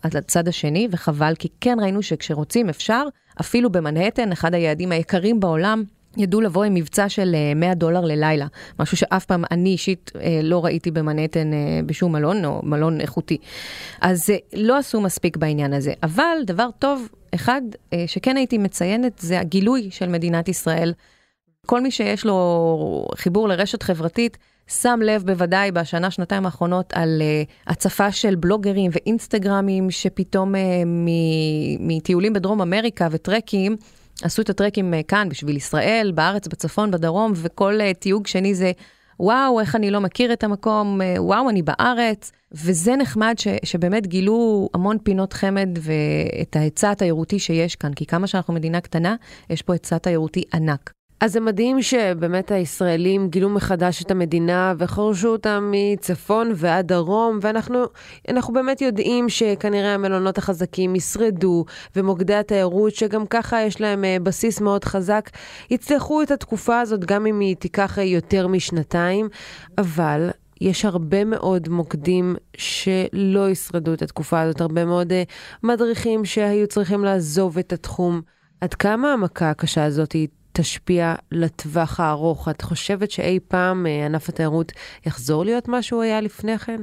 הצד 0.04 0.48
השני, 0.48 0.88
וחבל, 0.92 1.34
כי 1.40 1.48
כן 1.62 1.78
ראינו 1.82 2.04
שכשרוצים 2.04 2.70
אפשר, 2.70 3.04
אפילו 3.42 3.72
במנהטן, 3.72 4.32
אחד 4.32 4.54
היעדים 4.54 4.92
היקרים 4.92 5.40
בעולם, 5.40 5.84
ידעו 6.18 6.42
לבוא 6.42 6.64
עם 6.64 6.74
מבצע 6.74 7.10
של 7.10 7.36
100 7.56 7.70
אה, 7.70 7.76
דולר 7.76 8.02
ללילה, 8.02 8.48
משהו 8.80 8.98
שאף 8.98 9.26
פעם 9.26 9.44
אני 9.52 9.70
אישית 9.70 10.12
אה, 10.16 10.40
לא 10.44 10.66
ראיתי 10.66 10.92
במנהטן 10.92 11.54
אה, 11.54 11.80
בשום 11.86 12.12
מלון, 12.12 12.46
או 12.46 12.62
מלון 12.64 13.02
איכותי. 13.02 13.38
אז 14.02 14.30
לא 14.54 14.78
עשו 14.78 15.02
מספיק 15.02 15.38
בעניין 15.38 15.74
הזה. 15.74 15.94
אבל 16.04 16.38
דבר 16.46 16.70
טוב, 16.80 17.10
אחד 17.36 17.62
שכן 18.08 18.38
הייתי 18.38 18.58
מציינת, 18.58 19.20
זה 19.20 19.40
הגילוי 19.40 19.88
של 19.92 20.10
מדינת 20.10 20.50
ישראל. 20.50 20.94
כל 21.66 21.82
מי 21.82 21.92
שיש 21.92 22.26
לו 22.26 23.08
חיבור 23.16 23.48
לרשת 23.50 23.84
חברתית, 23.84 24.38
שם 24.68 25.00
לב 25.04 25.24
בוודאי 25.26 25.72
בשנה, 25.72 26.12
שנתיים 26.12 26.46
האחרונות 26.46 26.94
על 26.94 27.22
uh, 27.22 27.72
הצפה 27.72 28.12
של 28.12 28.36
בלוגרים 28.36 28.92
ואינסטגרמים 28.94 29.92
שפתאום 29.92 30.56
uh, 30.56 30.58
מטיולים 31.80 32.34
בדרום 32.34 32.62
אמריקה 32.62 33.08
וטרקים, 33.12 33.76
עשו 34.24 34.42
את 34.42 34.50
הטרקים 34.50 34.94
uh, 34.94 34.98
כאן 35.08 35.30
בשביל 35.30 35.58
ישראל, 35.58 36.12
בארץ, 36.16 36.48
בצפון, 36.48 36.92
בדרום, 36.92 37.32
וכל 37.36 37.80
uh, 37.80 37.94
תיוג 38.00 38.28
שני 38.28 38.56
זה, 38.56 38.72
וואו, 39.20 39.60
איך 39.60 39.76
אני 39.76 39.92
לא 39.92 40.02
מכיר 40.02 40.34
את 40.34 40.44
המקום, 40.44 41.02
uh, 41.02 41.22
וואו, 41.22 41.50
אני 41.50 41.62
בארץ. 41.62 42.32
וזה 42.52 42.96
נחמד 42.96 43.36
ש, 43.38 43.48
שבאמת 43.64 44.08
גילו 44.08 44.70
המון 44.74 44.98
פינות 45.04 45.34
חמד 45.34 45.70
ואת 45.82 46.56
ההיצע 46.56 46.92
התיירותי 46.92 47.40
שיש 47.40 47.76
כאן, 47.76 47.94
כי 47.94 48.06
כמה 48.06 48.28
שאנחנו 48.28 48.54
מדינה 48.54 48.82
קטנה, 48.82 49.16
יש 49.50 49.62
פה 49.62 49.74
היצע 49.74 49.98
תיירותי 49.98 50.44
ענק. 50.54 50.97
אז 51.20 51.34
זה 51.34 51.40
מדהים 51.40 51.82
שבאמת 51.82 52.52
הישראלים 52.52 53.30
גילו 53.30 53.50
מחדש 53.50 54.02
את 54.04 54.12
המדינה 54.12 54.74
וחורשו 54.78 55.28
אותה 55.28 55.60
מצפון 55.62 56.52
ועד 56.56 56.88
דרום, 56.88 57.40
ואנחנו 57.42 58.54
באמת 58.54 58.82
יודעים 58.82 59.30
שכנראה 59.30 59.94
המלונות 59.94 60.38
החזקים 60.38 60.96
ישרדו, 60.96 61.66
ומוקדי 61.96 62.36
התיירות, 62.36 62.96
שגם 62.96 63.26
ככה 63.26 63.62
יש 63.62 63.82
להם 63.82 64.06
אה, 64.06 64.18
בסיס 64.24 64.62
מאוד 64.62 64.84
חזק, 64.84 65.30
יצלחו 65.72 66.22
את 66.22 66.32
התקופה 66.32 66.80
הזאת 66.80 67.06
גם 67.06 67.26
אם 67.26 67.40
היא 67.40 67.56
תיקח 67.56 68.00
אה, 68.00 68.04
יותר 68.04 68.48
משנתיים, 68.48 69.30
אבל 69.78 70.30
יש 70.62 70.86
הרבה 70.86 71.24
מאוד 71.24 71.70
מוקדים 71.70 72.36
שלא 72.58 73.50
ישרדו 73.50 73.94
את 73.94 74.02
התקופה 74.02 74.42
הזאת, 74.42 74.62
הרבה 74.62 74.86
מאוד 74.86 75.12
uh, 75.12 75.16
מדריכים 75.64 76.26
שהיו 76.26 76.68
צריכים 76.68 77.04
לעזוב 77.04 77.58
את 77.58 77.74
התחום. 77.74 78.22
עד 78.62 78.74
כמה 78.74 79.14
המכה 79.14 79.50
הקשה 79.50 79.84
הזאת 79.84 80.16
תשפיע 80.58 81.16
לטווח 81.32 82.00
הארוך? 82.00 82.50
את 82.50 82.62
חושבת 82.62 83.12
שאי 83.12 83.40
פעם 83.48 83.86
uh, 83.86 84.06
ענף 84.06 84.30
התיירות 84.30 84.72
יחזור 85.06 85.46
להיות 85.46 85.68
מה 85.68 85.82
שהוא 85.82 86.02
היה 86.02 86.22
לפני 86.22 86.58
כן? 86.58 86.82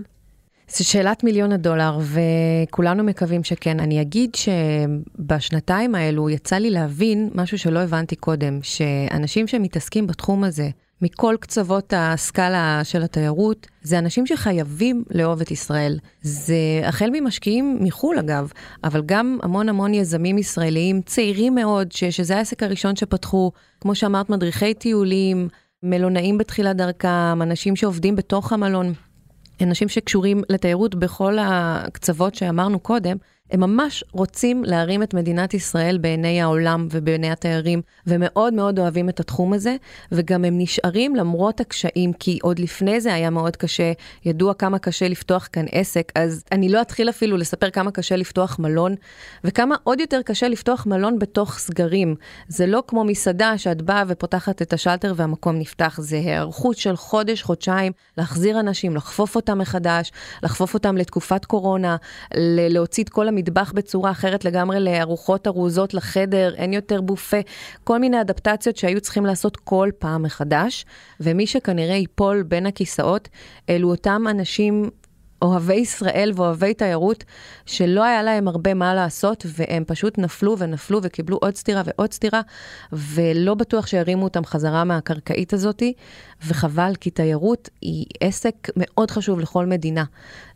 זו 0.69 0.89
שאלת 0.89 1.25
מיליון 1.25 1.53
הדולר, 1.53 1.99
וכולנו 2.01 3.05
מקווים 3.05 3.45
שכן. 3.45 3.81
אני 3.81 4.01
אגיד 4.01 4.31
שבשנתיים 4.35 5.95
האלו 5.95 6.31
יצא 6.31 6.57
לי 6.57 6.71
להבין 6.71 7.31
משהו 7.35 7.59
שלא 7.59 7.79
הבנתי 7.79 8.17
קודם, 8.17 8.59
שאנשים 8.63 9.47
שמתעסקים 9.47 10.07
בתחום 10.07 10.45
הזה, 10.45 10.69
מכל 11.05 11.37
קצוות 11.41 11.93
הסקאלה 11.97 12.81
של 12.85 13.03
התיירות, 13.03 13.67
זה 13.83 13.99
אנשים 13.99 14.27
שחייבים 14.27 15.05
לאהוב 15.11 15.41
את 15.41 15.51
ישראל. 15.51 15.99
זה 16.23 16.57
החל 16.85 17.11
ממשקיעים 17.13 17.79
מחו"ל 17.81 18.19
אגב, 18.19 18.53
אבל 18.85 19.03
גם 19.07 19.39
המון 19.43 19.69
המון 19.69 19.95
יזמים 19.95 20.39
ישראליים 20.39 21.03
צעירים 21.03 21.55
מאוד, 21.55 21.93
ש, 21.93 22.05
שזה 22.05 22.37
העסק 22.37 22.63
הראשון 22.63 22.97
שפתחו, 22.97 23.53
כמו 23.81 23.95
שאמרת, 23.95 24.31
מדריכי 24.31 24.75
טיולים, 24.75 25.49
מלונאים 25.83 26.39
בתחילת 26.39 26.77
דרכם, 26.77 27.43
אנשים 27.43 27.77
שעובדים 27.77 28.17
בתוך 28.17 28.53
המלון. 28.53 28.93
אנשים 29.61 29.89
שקשורים 29.89 30.43
לתיירות 30.49 30.95
בכל 30.95 31.37
הקצוות 31.41 32.35
שאמרנו 32.35 32.81
קודם, 32.81 33.17
הם 33.51 33.61
ממש 33.61 34.05
רוצים 34.13 34.65
להרים 34.65 35.03
את 35.03 35.15
מדינת 35.15 35.55
ישראל 35.55 35.99
בעיני 35.99 36.43
העולם 36.43 36.89
ובעיני 36.91 37.31
התיירים, 37.31 37.83
ומאוד 38.07 38.55
מאוד 38.55 38.79
אוהבים 38.79 39.09
את 39.09 39.21
התחום 39.21 39.53
הזה, 39.53 39.77
וגם 40.13 40.45
הם 40.45 40.59
נשארים 40.59 41.17
למרות 41.17 41.61
הקשיים, 41.61 42.13
כי 42.13 42.39
עוד 42.43 42.59
לפני 42.59 43.01
זה 43.01 43.15
היה 43.15 43.31
מאוד 43.31 43.57
קשה, 43.57 43.93
ידוע 44.25 44.55
כמה 44.55 44.79
קשה 44.79 45.09
לפתוח 45.09 45.49
כאן 45.53 45.65
עסק, 45.73 46.13
אז 46.15 46.45
אני 46.53 46.69
לא 46.69 46.81
אתחיל 46.81 47.09
אפילו 47.09 47.37
לספר 47.37 47.71
כמה 47.71 47.91
קשה 47.91 48.17
לפתוח 48.17 48.59
מלון, 48.59 48.95
וכמה 49.45 49.75
עוד 49.85 50.01
יותר 50.01 50.23
קשה 50.23 50.49
לפתוח 50.49 50.87
מלון 50.87 51.19
בתוך 51.19 51.59
סגרים. 51.59 52.15
זה 52.49 52.67
לא 52.67 52.83
כמו 52.87 53.05
מסעדה 53.05 53.59
שאת 53.59 53.83
באה 53.83 54.03
ופותחת 54.09 54.63
את 54.63 54.73
השלטר 54.73 55.13
והמקום 55.17 55.59
נפתח, 55.59 55.99
זה 56.03 56.17
היערכות 56.17 56.77
של 56.77 56.97
חודש, 56.97 57.43
חודשיים, 57.43 57.93
להחזיר 58.19 58.61
אנשים, 58.61 58.97
לחפוף 58.97 59.37
אותם 59.37 59.59
מחדש, 59.59 60.13
לחפוף 60.43 60.75
אותם 60.75 60.97
לתקופת 60.97 61.45
קורונה, 61.45 61.97
להוציא 62.71 63.05
את 63.05 63.09
כל 63.09 63.29
המטבח 63.35 63.73
בצורה 63.73 64.11
אחרת 64.11 64.45
לגמרי 64.45 64.81
לארוחות 64.81 65.47
ארוזות 65.47 65.95
לחדר, 65.95 66.55
אין 66.55 66.73
יותר 66.73 67.01
בופה, 67.01 67.41
כל 67.85 67.99
מיני 67.99 68.21
אדפטציות 68.21 68.77
שהיו 68.77 69.01
צריכים 69.01 69.27
לעשות 69.27 69.57
כל 69.57 69.91
פעם 69.99 70.23
מחדש, 70.23 70.87
ומי 71.21 71.47
שכנראה 71.47 71.95
ייפול 71.95 72.43
בין 72.43 72.67
הכיסאות, 72.67 73.29
אלו 73.69 73.91
אותם 73.91 74.25
אנשים 74.31 74.91
אוהבי 75.43 75.75
ישראל 75.75 76.33
ואוהבי 76.35 76.75
תיירות, 76.75 77.25
שלא 77.67 78.05
היה 78.05 78.23
להם 78.23 78.49
הרבה 78.49 78.75
מה 78.75 78.95
לעשות, 78.95 79.47
והם 79.49 79.85
פשוט 79.87 80.19
נפלו 80.19 80.59
ונפלו 80.59 81.01
וקיבלו 81.03 81.37
עוד 81.37 81.57
סטירה 81.57 81.83
ועוד 81.85 82.13
סטירה, 82.13 82.41
ולא 82.93 83.55
בטוח 83.55 83.87
שירימו 83.87 84.25
אותם 84.25 84.45
חזרה 84.45 84.85
מהקרקעית 84.85 85.53
הזאתי, 85.53 85.93
וחבל, 86.47 86.93
כי 87.01 87.11
תיירות 87.11 87.69
היא 87.81 88.07
עסק 88.21 88.55
מאוד 88.77 89.11
חשוב 89.11 89.41
לכל 89.41 89.67
מדינה, 89.67 90.05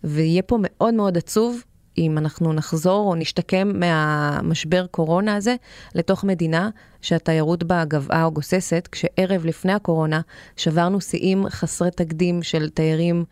ויהיה 0.05 0.43
פה 0.43 0.59
מאוד 0.61 0.95
מאוד 0.95 1.17
עצוב 1.17 1.63
אם 1.99 2.19
אנחנו 2.19 2.53
נחזור 2.53 3.11
או 3.11 3.15
נשתקם 3.15 3.73
מהמשבר 3.75 4.87
קורונה 4.87 5.37
הזה 5.37 5.57
לתוך 5.95 6.25
מדינה 6.25 6.71
שהתיירות 7.03 7.65
בה 7.65 7.85
גבעה 7.85 8.25
או 8.25 8.31
גוססת, 8.33 8.89
כשערב 8.93 9.45
לפני 9.45 9.73
הקורונה 9.73 10.21
שברנו 10.57 11.01
שיאים 11.01 11.49
חסרי 11.49 11.91
תקדים 11.91 12.43
של 12.43 12.69
תיירים. 12.69 13.25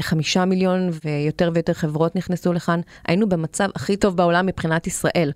חמישה 0.00 0.44
מיליון 0.44 0.90
ויותר 1.04 1.50
ויותר 1.54 1.72
חברות 1.72 2.16
נכנסו 2.16 2.52
לכאן, 2.52 2.80
היינו 3.08 3.28
במצב 3.28 3.68
הכי 3.74 3.96
טוב 3.96 4.16
בעולם 4.16 4.46
מבחינת 4.46 4.86
ישראל. 4.86 5.32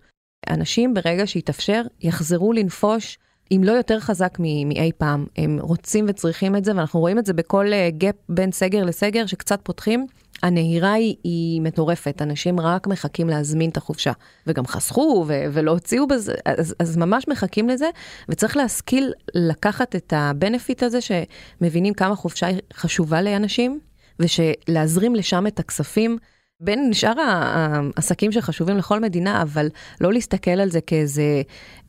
אנשים 0.51 0.95
ברגע 0.95 1.27
שיתאפשר 1.27 1.83
יחזרו 2.01 2.53
לנפוש 2.53 3.19
אם 3.53 3.61
לא 3.65 3.73
יותר 3.73 4.01
חזק 4.01 4.39
מאי 4.39 4.93
פעם. 4.99 5.27
הם 5.37 5.59
רוצים 5.61 6.05
וצריכים 6.09 6.57
את 6.57 6.65
זה, 6.65 6.77
ואנחנו 6.77 7.01
רואים 7.01 7.19
את 7.19 7.27
זה 7.27 7.33
בכל 7.33 7.67
גאפ 7.99 8.15
אה, 8.15 8.21
בין 8.29 8.53
סגר 8.53 8.85
לסגר, 8.85 9.27
שקצת 9.27 9.61
פותחים. 9.63 10.07
הנהירה 10.43 10.93
היא, 10.93 11.17
היא 11.25 11.61
מטורפת, 11.61 12.23
אנשים 12.23 12.61
רק 12.61 12.87
מחכים 12.87 13.29
להזמין 13.29 13.71
את 13.71 13.77
החופשה, 13.77 14.13
וגם 14.47 14.67
חסכו 14.67 15.25
ו- 15.29 15.45
ולא 15.53 15.71
הוציאו 15.71 16.07
בזה, 16.07 16.35
אז, 16.45 16.75
אז 16.79 16.97
ממש 16.97 17.29
מחכים 17.29 17.69
לזה, 17.69 17.91
וצריך 18.29 18.57
להשכיל 18.57 19.13
לקחת 19.35 19.97
את 19.97 20.13
הבנפיט 20.17 20.83
הזה, 20.83 20.99
שמבינים 21.01 21.95
כמה 21.95 22.17
חופשה 22.17 22.47
היא 22.47 22.59
חשובה 22.75 23.23
לאנשים, 23.23 23.81
ושלהזרים 24.21 25.15
לשם 25.15 25.47
את 25.47 25.59
הכספים. 25.59 26.19
בין 26.61 26.93
שאר 26.93 27.21
העסקים 27.21 28.33
שחשובים 28.33 28.77
לכל 28.77 29.01
מדינה, 29.01 29.43
אבל 29.43 29.69
לא 30.01 30.13
להסתכל 30.13 30.51
על 30.51 30.71
זה 30.71 30.81
כאיזה 30.81 31.43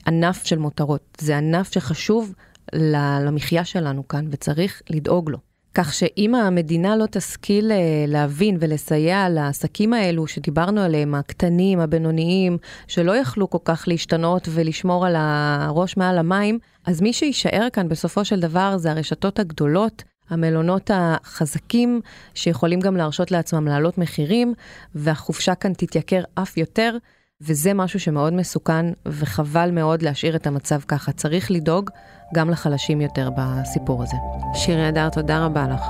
ענף 0.07 0.43
של 0.43 0.57
מותרות. 0.57 1.17
זה 1.21 1.37
ענף 1.37 1.73
שחשוב 1.73 2.33
למחיה 2.73 3.65
שלנו 3.65 4.07
כאן, 4.07 4.27
וצריך 4.31 4.81
לדאוג 4.89 5.29
לו. 5.29 5.46
כך 5.77 5.93
שאם 5.93 6.35
המדינה 6.35 6.95
לא 6.95 7.05
תשכיל 7.11 7.71
אה, 7.71 8.05
להבין 8.07 8.57
ולסייע 8.59 9.29
לעסקים 9.29 9.93
האלו 9.93 10.27
שדיברנו 10.27 10.81
עליהם, 10.81 11.15
הקטנים, 11.15 11.79
הבינוניים, 11.79 12.57
שלא 12.87 13.15
יכלו 13.15 13.49
כל 13.49 13.57
כך 13.65 13.83
להשתנות 13.87 14.47
ולשמור 14.51 15.05
על 15.05 15.15
הראש 15.17 15.97
מעל 15.97 16.17
המים, 16.17 16.59
אז 16.85 17.01
מי 17.01 17.13
שיישאר 17.13 17.67
כאן 17.73 17.89
בסופו 17.89 18.25
של 18.25 18.39
דבר 18.39 18.77
זה 18.77 18.91
הרשתות 18.91 19.39
הגדולות, 19.39 20.03
המלונות 20.29 20.91
החזקים, 20.93 22.01
שיכולים 22.33 22.79
גם 22.79 22.97
להרשות 22.97 23.31
לעצמם 23.31 23.67
להעלות 23.67 23.97
מחירים, 23.97 24.53
והחופשה 24.95 25.55
כאן 25.55 25.73
תתייקר 25.73 26.21
אף 26.35 26.57
יותר. 26.57 26.97
וזה 27.41 27.73
משהו 27.73 27.99
שמאוד 27.99 28.33
מסוכן, 28.33 28.85
וחבל 29.05 29.71
מאוד 29.71 30.01
להשאיר 30.01 30.35
את 30.35 30.47
המצב 30.47 30.79
ככה. 30.87 31.11
צריך 31.11 31.51
לדאוג 31.51 31.89
גם 32.33 32.49
לחלשים 32.49 33.01
יותר 33.01 33.29
בסיפור 33.37 34.03
הזה. 34.03 34.17
שירי 34.53 34.85
הדר, 34.85 35.09
תודה 35.09 35.45
רבה 35.45 35.67
לך. 35.67 35.81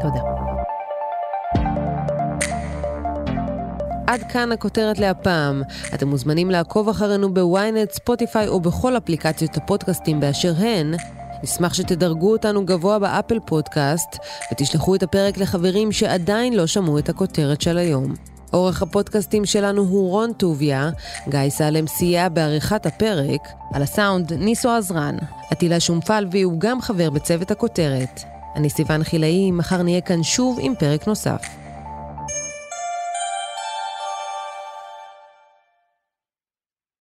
תודה. 0.00 0.20
עד 4.06 4.22
כאן 4.32 4.52
הכותרת 4.52 4.98
להפעם. 4.98 5.62
אתם 5.94 6.08
מוזמנים 6.08 6.50
לעקוב 6.50 6.88
אחרינו 6.88 7.34
בוויינט, 7.34 7.90
ספוטיפיי 7.90 8.48
או 8.48 8.60
בכל 8.60 8.96
אפליקציות 8.96 9.56
הפודקאסטים 9.56 10.20
באשר 10.20 10.52
הן. 10.58 10.94
נשמח 11.42 11.74
שתדרגו 11.74 12.32
אותנו 12.32 12.66
גבוה 12.66 12.98
באפל 12.98 13.38
פודקאסט 13.46 14.18
ותשלחו 14.52 14.94
את 14.94 15.02
הפרק 15.02 15.38
לחברים 15.38 15.92
שעדיין 15.92 16.52
לא 16.52 16.66
שמעו 16.66 16.98
את 16.98 17.08
הכותרת 17.08 17.60
של 17.60 17.78
היום. 17.78 18.35
עורך 18.56 18.82
הפודקאסטים 18.82 19.44
שלנו 19.44 19.82
הוא 19.82 20.10
רון 20.10 20.32
טוביה, 20.32 20.90
גיא 21.28 21.48
סלם 21.48 21.86
סייע 21.86 22.28
בעריכת 22.28 22.86
הפרק, 22.86 23.48
על 23.74 23.82
הסאונד 23.82 24.32
ניסו 24.32 24.70
עזרן, 24.70 25.16
עטילה 25.50 25.80
שומפלבי 25.80 26.42
הוא 26.42 26.60
גם 26.60 26.80
חבר 26.80 27.10
בצוות 27.10 27.50
הכותרת. 27.50 28.20
אני 28.56 28.70
סיוון 28.70 29.04
חילאי, 29.04 29.50
מחר 29.50 29.82
נהיה 29.82 30.00
כאן 30.00 30.22
שוב 30.22 30.58
עם 30.60 30.74
פרק 30.78 31.06
נוסף. 31.06 31.65